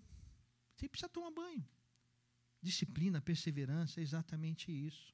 Você 0.78 0.88
precisa 0.88 1.10
tomar 1.10 1.32
banho. 1.32 1.68
Disciplina, 2.62 3.22
perseverança 3.22 4.00
é 4.00 4.04
exatamente 4.04 4.72
isso. 4.72 5.14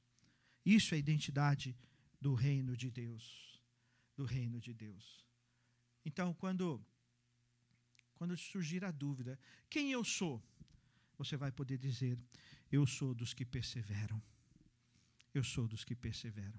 Isso 0.64 0.94
é 0.94 0.96
a 0.96 0.98
identidade 0.98 1.76
do 2.20 2.32
reino 2.32 2.76
de 2.76 2.92
Deus. 2.92 3.60
Do 4.16 4.24
reino 4.24 4.60
de 4.60 4.72
Deus. 4.72 5.26
Então, 6.04 6.32
quando 6.34 6.80
quando 8.24 8.38
surgir 8.38 8.82
a 8.86 8.90
dúvida, 8.90 9.38
quem 9.68 9.92
eu 9.92 10.02
sou? 10.02 10.42
Você 11.18 11.36
vai 11.36 11.52
poder 11.52 11.76
dizer: 11.76 12.18
eu 12.72 12.86
sou 12.86 13.14
dos 13.14 13.34
que 13.34 13.44
perseveram. 13.44 14.22
Eu 15.34 15.44
sou 15.44 15.68
dos 15.68 15.84
que 15.84 15.94
perseveram 15.94 16.58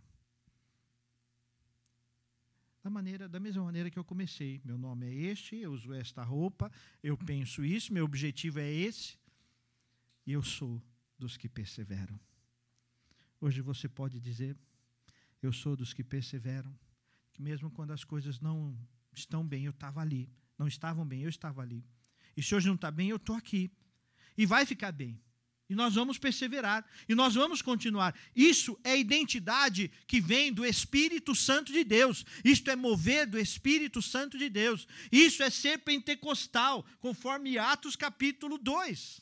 da 2.83 2.89
maneira, 2.91 3.27
da 3.27 3.39
mesma 3.39 3.63
maneira 3.63 3.89
que 3.89 3.97
eu 3.97 4.03
comecei. 4.03 4.61
Meu 4.63 4.77
nome 4.77 5.07
é 5.07 5.13
este, 5.31 5.55
eu 5.55 5.73
uso 5.73 5.91
esta 5.91 6.21
roupa, 6.21 6.71
eu 7.01 7.17
penso 7.17 7.65
isso, 7.65 7.91
meu 7.91 8.05
objetivo 8.05 8.59
é 8.59 8.71
esse, 8.71 9.17
e 10.23 10.33
eu 10.33 10.43
sou 10.43 10.79
dos 11.17 11.35
que 11.35 11.49
perseveram. 11.49 12.19
Hoje 13.41 13.59
você 13.61 13.89
pode 13.89 14.19
dizer, 14.19 14.55
eu 15.41 15.51
sou 15.51 15.75
dos 15.75 15.93
que 15.95 16.03
perseveram, 16.03 16.77
que 17.33 17.41
mesmo 17.41 17.71
quando 17.71 17.89
as 17.89 18.03
coisas 18.03 18.39
não 18.39 18.77
estão 19.11 19.43
bem, 19.43 19.65
eu 19.65 19.71
estava 19.71 19.99
ali. 19.99 20.29
Não 20.57 20.67
estavam 20.67 21.05
bem, 21.05 21.21
eu 21.21 21.29
estava 21.29 21.61
ali. 21.61 21.83
E 22.35 22.43
se 22.43 22.55
hoje 22.55 22.67
não 22.67 22.75
está 22.75 22.91
bem, 22.91 23.09
eu 23.09 23.17
estou 23.17 23.35
aqui. 23.35 23.71
E 24.37 24.45
vai 24.45 24.65
ficar 24.65 24.91
bem. 24.91 25.19
E 25.67 25.73
nós 25.73 25.95
vamos 25.95 26.17
perseverar. 26.17 26.85
E 27.09 27.15
nós 27.15 27.33
vamos 27.33 27.61
continuar. 27.61 28.15
Isso 28.35 28.79
é 28.83 28.97
identidade 28.97 29.89
que 30.05 30.21
vem 30.21 30.53
do 30.53 30.65
Espírito 30.65 31.33
Santo 31.33 31.73
de 31.73 31.83
Deus. 31.83 32.25
Isto 32.43 32.69
é 32.69 32.75
mover 32.75 33.25
do 33.25 33.39
Espírito 33.39 34.01
Santo 34.01 34.37
de 34.37 34.49
Deus. 34.49 34.87
Isso 35.11 35.41
é 35.41 35.49
ser 35.49 35.79
pentecostal, 35.79 36.85
conforme 36.99 37.57
Atos 37.57 37.95
capítulo 37.95 38.57
2. 38.57 39.21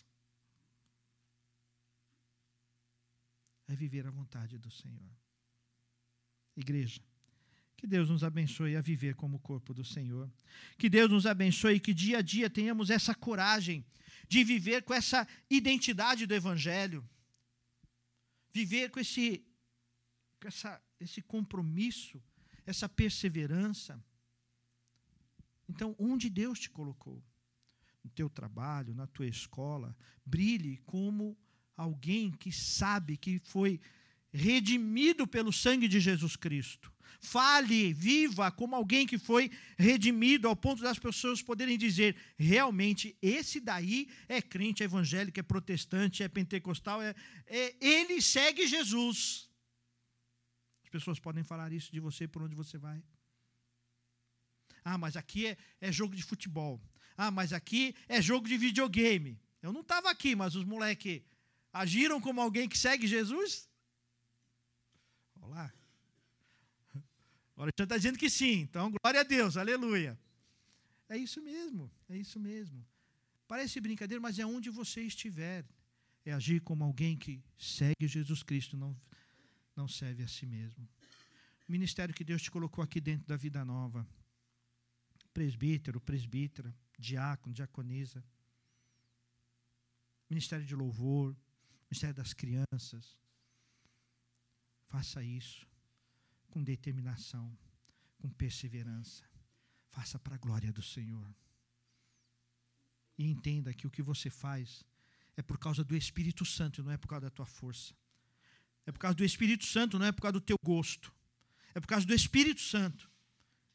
É 3.68 3.76
viver 3.76 4.06
a 4.06 4.12
vontade 4.12 4.58
do 4.58 4.70
Senhor. 4.70 5.10
Igreja, 6.56 7.02
que 7.84 7.88
Deus 7.88 8.10
nos 8.10 8.24
abençoe 8.24 8.78
a 8.78 8.82
viver 8.82 9.14
como 9.14 9.38
corpo 9.40 9.74
do 9.74 9.84
Senhor. 9.84 10.32
Que 10.78 10.90
Deus 10.90 11.12
nos 11.12 11.26
abençoe 11.26 11.76
e 11.76 11.80
que 11.82 11.94
dia 11.94 12.20
a 12.20 12.22
dia 12.22 12.50
tenhamos 12.50 12.90
essa 12.90 13.14
coragem 13.14 13.86
de 14.26 14.42
viver 14.42 14.84
com 14.84 14.94
essa 14.94 15.28
identidade 15.50 16.26
do 16.26 16.34
Evangelho, 16.34 17.04
viver 18.54 18.90
com 18.90 19.02
esse, 19.02 19.46
com 20.40 20.48
essa, 20.48 20.82
esse 20.98 21.22
compromisso, 21.22 22.24
essa 22.66 22.88
perseverança. 22.88 24.02
Então, 25.68 25.94
onde 26.00 26.30
Deus 26.30 26.62
te 26.62 26.70
colocou? 26.70 27.22
No 28.02 28.10
teu 28.12 28.30
trabalho, 28.30 28.96
na 28.96 29.08
tua 29.08 29.28
escola, 29.28 29.94
brilhe 30.26 30.78
como 30.86 31.38
alguém 31.76 32.32
que 32.32 32.50
sabe 32.50 33.18
que 33.18 33.40
foi 33.40 33.78
redimido 34.32 35.28
pelo 35.28 35.52
sangue 35.52 35.90
de 35.90 36.00
Jesus 36.00 36.38
Cristo. 36.38 36.93
Fale, 37.20 37.94
viva 37.94 38.52
como 38.52 38.76
alguém 38.76 39.06
que 39.06 39.18
foi 39.18 39.52
redimido, 39.78 40.48
ao 40.48 40.56
ponto 40.56 40.82
das 40.82 41.00
pessoas 41.00 41.42
poderem 41.42 41.78
dizer: 41.78 42.16
realmente, 42.38 43.18
esse 43.22 43.60
daí 43.60 44.10
é 44.28 44.42
crente, 44.42 44.84
é 44.84 44.86
evangélico, 44.86 45.40
é 45.40 45.44
protestante, 45.44 46.24
é 46.24 46.28
pentecostal, 46.28 47.02
é, 47.02 47.16
é, 47.48 47.76
ele 47.80 48.22
segue 48.22 48.68
Jesus. 48.68 49.50
As 50.84 50.90
pessoas 50.90 51.20
podem 51.20 51.44
falar 51.44 51.72
isso 51.72 51.92
de 51.92 52.00
você 52.00 52.28
por 52.28 52.44
onde 52.44 52.56
você 52.56 52.78
vai. 52.78 53.02
Ah, 54.84 54.98
mas 54.98 55.16
aqui 55.16 55.48
é, 55.48 55.58
é 55.80 55.92
jogo 55.92 56.16
de 56.16 56.24
futebol. 56.24 56.82
Ah, 57.18 57.32
mas 57.32 57.54
aqui 57.54 57.96
é 58.08 58.22
jogo 58.22 58.48
de 58.48 58.58
videogame. 58.58 59.40
Eu 59.62 59.72
não 59.72 59.82
estava 59.82 60.10
aqui, 60.10 60.36
mas 60.36 60.56
os 60.56 60.66
moleques 60.66 61.22
agiram 61.72 62.20
como 62.20 62.42
alguém 62.42 62.68
que 62.68 62.78
segue 62.78 63.08
Jesus? 63.08 63.70
Olá. 65.42 65.72
O 67.56 67.62
Alexandre 67.62 67.84
está 67.84 67.98
dizendo 67.98 68.18
que 68.18 68.30
sim. 68.30 68.62
Então, 68.62 68.92
glória 68.92 69.22
a 69.22 69.24
Deus, 69.24 69.58
aleluia. 69.58 70.20
É 71.08 71.18
isso 71.18 71.42
mesmo, 71.42 71.92
é 72.10 72.18
isso 72.18 72.40
mesmo. 72.40 72.86
Parece 73.48 73.80
brincadeira, 73.80 74.22
mas 74.22 74.40
é 74.40 74.46
onde 74.46 74.70
você 74.70 75.02
estiver. 75.02 75.66
É 76.26 76.34
agir 76.34 76.62
como 76.62 76.84
alguém 76.84 77.18
que 77.18 77.44
segue 77.58 78.08
Jesus 78.08 78.42
Cristo, 78.42 78.78
não, 78.78 79.00
não 79.76 79.88
serve 79.88 80.24
a 80.24 80.28
si 80.28 80.46
mesmo. 80.46 80.88
O 81.68 81.72
ministério 81.72 82.16
que 82.16 82.24
Deus 82.24 82.42
te 82.42 82.50
colocou 82.50 82.84
aqui 82.84 83.00
dentro 83.00 83.28
da 83.28 83.36
vida 83.36 83.64
nova. 83.64 84.08
Presbítero, 85.34 86.00
presbítera, 86.00 86.74
diácono, 86.98 87.54
diaconisa. 87.54 88.24
Ministério 90.30 90.66
de 90.66 90.76
louvor, 90.76 91.36
ministério 91.90 92.16
das 92.16 92.34
crianças. 92.34 93.18
Faça 94.88 95.22
isso 95.24 95.73
com 96.54 96.64
determinação, 96.64 97.58
com 98.20 98.30
perseverança. 98.30 99.24
Faça 99.88 100.20
para 100.20 100.36
a 100.36 100.38
glória 100.38 100.72
do 100.72 100.84
Senhor. 100.84 101.28
E 103.18 103.26
entenda 103.26 103.74
que 103.74 103.88
o 103.88 103.90
que 103.90 104.04
você 104.04 104.30
faz 104.30 104.86
é 105.36 105.42
por 105.42 105.58
causa 105.58 105.84
do 105.84 105.96
Espírito 105.96 106.46
Santo, 106.46 106.84
não 106.84 106.92
é 106.92 106.98
por 106.98 107.08
causa 107.08 107.26
da 107.26 107.32
tua 107.32 107.48
força. 107.48 107.96
É 108.86 108.92
por 108.92 109.00
causa 109.00 109.16
do 109.16 109.26
Espírito 109.26 109.66
Santo, 109.66 109.98
não 109.98 110.06
é 110.06 110.12
por 110.12 110.22
causa 110.22 110.34
do 110.34 110.42
teu 110.42 110.58
gosto. 110.64 111.12
É 111.74 111.80
por 111.80 111.88
causa 111.88 112.06
do 112.06 112.14
Espírito 112.14 112.62
Santo. 112.62 113.10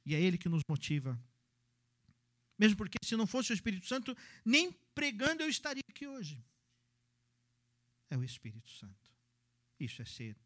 E 0.06 0.14
é 0.14 0.20
Ele 0.20 0.38
que 0.38 0.48
nos 0.48 0.62
motiva. 0.68 1.20
Mesmo 2.56 2.76
porque, 2.76 2.96
se 3.04 3.16
não 3.16 3.26
fosse 3.26 3.50
o 3.52 3.54
Espírito 3.54 3.88
Santo, 3.88 4.16
nem 4.44 4.70
pregando 4.94 5.42
eu 5.42 5.48
estaria 5.48 5.82
aqui 5.90 6.06
hoje. 6.06 6.44
É 8.08 8.16
o 8.16 8.22
Espírito 8.22 8.70
Santo. 8.70 9.10
Isso 9.80 10.00
é 10.00 10.04
ser 10.04 10.36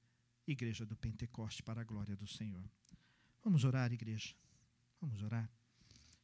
igreja 0.47 0.84
do 0.84 0.97
Pentecoste, 0.97 1.62
para 1.62 1.80
a 1.80 1.84
glória 1.84 2.16
do 2.16 2.26
Senhor. 2.26 2.64
Vamos 3.43 3.64
orar, 3.64 3.93
igreja. 3.93 4.34
Vamos 5.01 5.22
orar. 5.22 5.51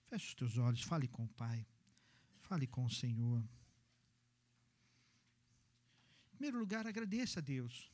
Feche 0.09 0.29
os 0.29 0.35
teus 0.35 0.59
olhos, 0.59 0.83
fale 0.83 1.07
com 1.09 1.25
o 1.25 1.29
Pai. 1.29 1.67
Fale 2.41 2.67
com 2.67 2.85
o 2.85 2.91
Senhor. 2.91 3.41
Em 6.27 6.31
primeiro 6.31 6.59
lugar, 6.59 6.87
agradeça 6.87 7.41
a 7.41 7.43
Deus. 7.43 7.91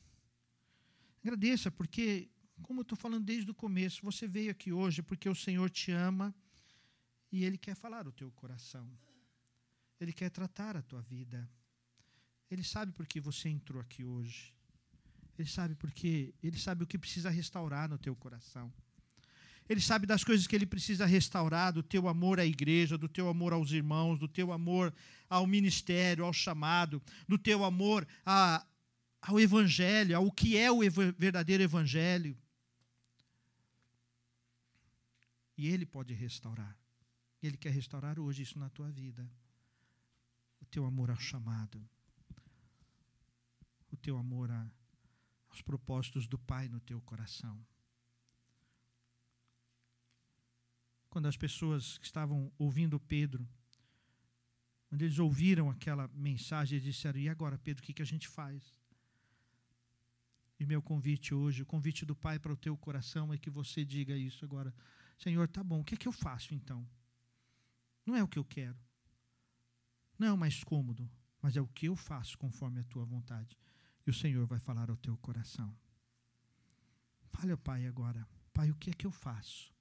Agradeça, 1.21 1.71
porque, 1.71 2.29
como 2.61 2.79
eu 2.79 2.83
estou 2.83 2.97
falando 2.97 3.25
desde 3.25 3.49
o 3.49 3.55
começo, 3.55 4.01
você 4.01 4.27
veio 4.27 4.51
aqui 4.51 4.71
hoje 4.71 5.01
porque 5.01 5.27
o 5.27 5.35
Senhor 5.35 5.69
te 5.69 5.91
ama 5.91 6.33
e 7.31 7.43
Ele 7.43 7.57
quer 7.57 7.75
falar 7.75 8.07
o 8.07 8.11
teu 8.11 8.31
coração. 8.31 8.89
Ele 9.99 10.13
quer 10.13 10.29
tratar 10.29 10.77
a 10.77 10.81
tua 10.81 11.01
vida. 11.01 11.49
Ele 12.49 12.63
sabe 12.63 12.91
por 12.93 13.07
que 13.07 13.19
você 13.19 13.49
entrou 13.49 13.81
aqui 13.81 14.05
hoje. 14.05 14.54
Ele 15.37 15.49
sabe 15.49 15.75
porque 15.75 16.33
ele 16.41 16.57
sabe 16.57 16.83
o 16.83 16.87
que 16.87 16.97
precisa 16.97 17.29
restaurar 17.29 17.89
no 17.89 17.97
teu 17.97 18.15
coração. 18.15 18.71
Ele 19.67 19.81
sabe 19.81 20.05
das 20.05 20.23
coisas 20.23 20.45
que 20.45 20.55
ele 20.55 20.65
precisa 20.65 21.05
restaurar, 21.05 21.73
do 21.73 21.81
teu 21.81 22.07
amor 22.07 22.39
à 22.39 22.45
igreja, 22.45 22.97
do 22.97 23.09
teu 23.09 23.27
amor 23.27 23.51
aos 23.51 23.71
irmãos, 23.71 24.19
do 24.19 24.27
teu 24.27 24.51
amor 24.51 24.93
ao 25.27 25.47
ministério, 25.47 26.23
ao 26.23 26.31
chamado, 26.31 27.01
do 27.27 27.37
teu 27.37 27.63
amor 27.63 28.07
a, 28.23 28.65
ao 29.21 29.39
evangelho, 29.39 30.15
ao 30.15 30.31
que 30.31 30.55
é 30.55 30.71
o 30.71 30.83
ev 30.83 30.95
verdadeiro 31.17 31.63
evangelho. 31.63 32.37
E 35.57 35.67
ele 35.67 35.85
pode 35.85 36.13
restaurar. 36.13 36.77
Ele 37.41 37.57
quer 37.57 37.71
restaurar 37.71 38.19
hoje 38.19 38.43
isso 38.43 38.59
na 38.59 38.69
tua 38.69 38.91
vida. 38.91 39.27
O 40.61 40.65
teu 40.65 40.85
amor 40.85 41.09
ao 41.09 41.19
chamado. 41.19 41.83
O 43.91 43.97
teu 43.97 44.17
amor 44.17 44.51
a, 44.51 44.69
aos 45.55 45.61
propósitos 45.61 46.27
do 46.27 46.37
Pai 46.37 46.67
no 46.67 46.79
teu 46.79 47.01
coração. 47.01 47.65
quando 51.15 51.27
as 51.27 51.37
pessoas 51.37 51.97
que 51.97 52.05
estavam 52.05 52.51
ouvindo 52.57 52.99
Pedro, 52.99 53.47
quando 54.89 55.01
eles 55.01 55.17
ouviram 55.17 55.69
aquela 55.69 56.09
mensagem, 56.09 56.75
eles 56.75 56.93
disseram: 56.93 57.17
E 57.17 57.29
agora, 57.29 57.57
Pedro, 57.57 57.81
o 57.81 57.85
que 57.85 58.01
a 58.01 58.05
gente 58.05 58.27
faz? 58.27 58.77
E 60.59 60.65
meu 60.65 60.81
convite 60.81 61.33
hoje, 61.33 61.61
o 61.61 61.65
convite 61.65 62.03
do 62.05 62.13
Pai 62.13 62.37
para 62.37 62.51
o 62.51 62.57
teu 62.57 62.75
coração 62.75 63.33
é 63.33 63.37
que 63.37 63.49
você 63.49 63.85
diga 63.85 64.13
isso 64.13 64.43
agora. 64.43 64.75
Senhor, 65.17 65.47
tá 65.47 65.63
bom, 65.63 65.79
o 65.79 65.85
que 65.85 65.95
é 65.95 65.97
que 65.97 66.05
eu 66.05 66.11
faço 66.11 66.53
então? 66.53 66.85
Não 68.05 68.13
é 68.13 68.21
o 68.21 68.27
que 68.27 68.37
eu 68.37 68.43
quero. 68.43 68.77
Não 70.19 70.27
é 70.27 70.33
o 70.33 70.37
mais 70.37 70.65
cômodo, 70.65 71.09
mas 71.41 71.55
é 71.55 71.61
o 71.61 71.67
que 71.67 71.85
eu 71.85 71.95
faço 71.95 72.37
conforme 72.37 72.81
a 72.81 72.83
tua 72.83 73.05
vontade. 73.05 73.57
E 74.05 74.09
o 74.09 74.13
Senhor 74.13 74.45
vai 74.45 74.59
falar 74.59 74.89
ao 74.89 74.97
teu 74.97 75.17
coração. 75.17 75.75
Fale 77.25 77.51
ao 77.51 77.57
Pai 77.57 77.87
agora. 77.87 78.27
Pai, 78.53 78.69
o 78.69 78.75
que 78.75 78.91
é 78.91 78.93
que 78.93 79.05
eu 79.05 79.11
faço? 79.11 79.73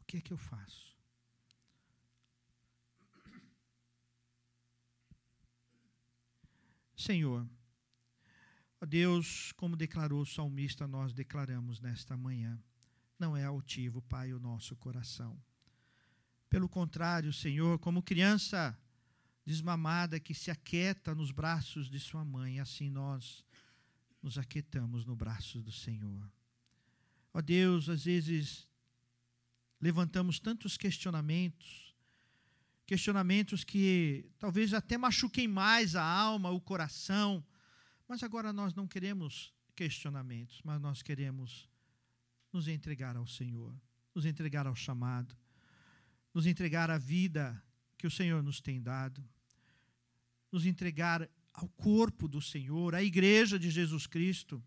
O 0.00 0.04
que 0.04 0.18
é 0.18 0.20
que 0.20 0.32
eu 0.32 0.36
faço? 0.36 0.94
Senhor, 6.96 7.46
ó 8.80 8.86
Deus, 8.86 9.52
como 9.52 9.76
declarou 9.76 10.22
o 10.22 10.26
salmista, 10.26 10.86
nós 10.86 11.12
declaramos 11.12 11.80
nesta 11.80 12.16
manhã, 12.16 12.62
não 13.18 13.36
é 13.36 13.44
altivo, 13.44 14.00
Pai, 14.02 14.32
o 14.32 14.40
nosso 14.40 14.76
coração. 14.76 15.42
Pelo 16.48 16.68
contrário, 16.68 17.32
Senhor, 17.32 17.78
como 17.78 18.02
criança 18.02 18.78
desmamada 19.44 20.18
que 20.18 20.34
se 20.34 20.50
aquieta 20.50 21.14
nos 21.14 21.30
braços 21.30 21.90
de 21.90 22.00
sua 22.00 22.24
mãe, 22.24 22.60
assim 22.60 22.88
nós 22.88 23.44
nos 24.22 24.38
aquietamos 24.38 25.04
no 25.04 25.14
braço 25.14 25.60
do 25.60 25.70
Senhor. 25.70 26.30
Ó 27.32 27.42
Deus, 27.42 27.88
às 27.88 28.04
vezes 28.04 28.66
levantamos 29.80 30.40
tantos 30.40 30.78
questionamentos, 30.78 31.94
questionamentos 32.86 33.64
que 33.64 34.30
talvez 34.38 34.72
até 34.72 34.96
machuquem 34.96 35.46
mais 35.46 35.94
a 35.94 36.02
alma, 36.02 36.50
o 36.50 36.60
coração, 36.60 37.44
mas 38.08 38.22
agora 38.22 38.52
nós 38.52 38.72
não 38.72 38.86
queremos 38.86 39.52
questionamentos, 39.76 40.62
mas 40.64 40.80
nós 40.80 41.02
queremos 41.02 41.68
nos 42.52 42.68
entregar 42.68 43.16
ao 43.16 43.26
Senhor, 43.26 43.74
nos 44.14 44.24
entregar 44.24 44.66
ao 44.66 44.74
chamado, 44.74 45.36
nos 46.32 46.46
entregar 46.46 46.90
à 46.90 46.96
vida 46.96 47.62
que 47.98 48.06
o 48.06 48.10
Senhor 48.10 48.42
nos 48.42 48.60
tem 48.60 48.80
dado, 48.80 49.26
nos 50.54 50.64
entregar 50.64 51.28
ao 51.52 51.68
corpo 51.70 52.28
do 52.28 52.40
Senhor, 52.40 52.94
à 52.94 53.02
igreja 53.02 53.58
de 53.58 53.70
Jesus 53.70 54.06
Cristo. 54.06 54.62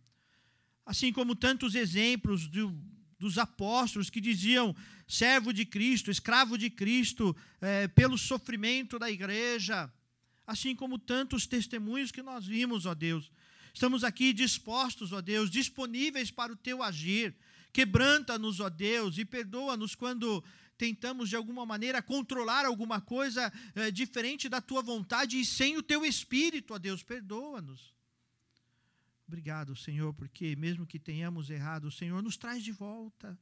Assim 0.86 1.14
como 1.14 1.34
tantos 1.34 1.76
exemplos 1.76 2.46
do, 2.46 2.78
dos 3.18 3.38
apóstolos 3.38 4.10
que 4.10 4.20
diziam 4.20 4.76
servo 5.08 5.54
de 5.54 5.66
Cristo, 5.66 6.12
escravo 6.12 6.58
de 6.58 6.70
Cristo, 6.70 7.34
é, 7.62 7.88
pelo 7.88 8.18
sofrimento 8.18 9.00
da 9.00 9.10
igreja, 9.10 9.90
assim 10.46 10.76
como 10.76 11.00
tantos 11.00 11.48
testemunhos 11.48 12.12
que 12.12 12.22
nós 12.22 12.46
vimos, 12.46 12.86
ó 12.86 12.94
Deus. 12.94 13.32
Estamos 13.74 14.04
aqui 14.04 14.34
dispostos, 14.34 15.14
ó 15.14 15.22
Deus, 15.22 15.50
disponíveis 15.50 16.30
para 16.30 16.52
o 16.52 16.58
teu 16.58 16.84
agir. 16.84 17.34
Quebranta-nos, 17.72 18.60
ó 18.60 18.70
Deus, 18.70 19.18
e 19.18 19.24
perdoa-nos 19.24 19.96
quando 19.96 20.44
tentamos 20.78 21.30
de 21.30 21.36
alguma 21.36 21.66
maneira 21.66 22.02
controlar 22.02 22.66
alguma 22.66 23.02
coisa 23.02 23.52
é, 23.74 23.90
diferente 23.90 24.48
da 24.48 24.62
tua 24.62 24.82
vontade 24.82 25.40
e 25.40 25.46
sem 25.46 25.78
o 25.78 25.84
teu 25.84 26.06
espírito, 26.06 26.74
ó 26.74 26.78
Deus, 26.78 27.04
perdoa-nos. 27.04 27.94
Obrigado, 29.28 29.76
Senhor, 29.76 30.14
porque 30.14 30.56
mesmo 30.56 30.86
que 30.86 31.00
tenhamos 31.00 31.50
errado, 31.50 31.86
o 31.86 31.92
Senhor 31.92 32.22
nos 32.24 32.38
traz 32.38 32.64
de 32.64 32.72
volta. 32.72 33.38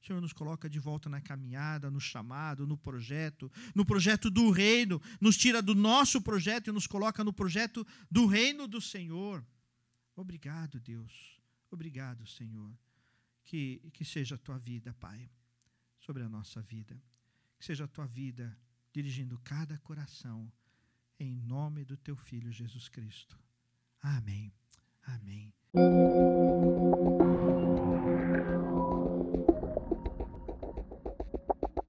O 0.00 0.06
Senhor 0.06 0.20
nos 0.20 0.32
coloca 0.32 0.70
de 0.70 0.78
volta 0.78 1.08
na 1.08 1.20
caminhada, 1.20 1.90
no 1.90 2.00
chamado, 2.00 2.66
no 2.66 2.78
projeto, 2.78 3.50
no 3.74 3.84
projeto 3.84 4.30
do 4.30 4.50
reino, 4.50 5.02
nos 5.20 5.36
tira 5.36 5.60
do 5.60 5.74
nosso 5.74 6.22
projeto 6.22 6.70
e 6.70 6.72
nos 6.72 6.86
coloca 6.86 7.24
no 7.24 7.32
projeto 7.32 7.84
do 8.08 8.24
reino 8.24 8.68
do 8.68 8.80
Senhor. 8.80 9.44
Obrigado, 10.14 10.78
Deus. 10.78 11.40
Obrigado, 11.70 12.24
Senhor. 12.26 12.72
Que, 13.44 13.82
que 13.92 14.04
seja 14.04 14.36
a 14.36 14.38
tua 14.38 14.58
vida, 14.58 14.94
Pai, 14.94 15.28
sobre 16.06 16.22
a 16.22 16.28
nossa 16.28 16.62
vida. 16.62 16.96
Que 17.58 17.64
seja 17.64 17.84
a 17.84 17.88
tua 17.88 18.06
vida 18.06 18.56
dirigindo 18.92 19.38
cada 19.40 19.76
coração, 19.78 20.50
em 21.18 21.34
nome 21.34 21.84
do 21.84 21.96
teu 21.96 22.14
Filho 22.14 22.52
Jesus 22.52 22.88
Cristo. 22.88 23.36
Amém. 24.00 24.52
Amém. 25.02 25.52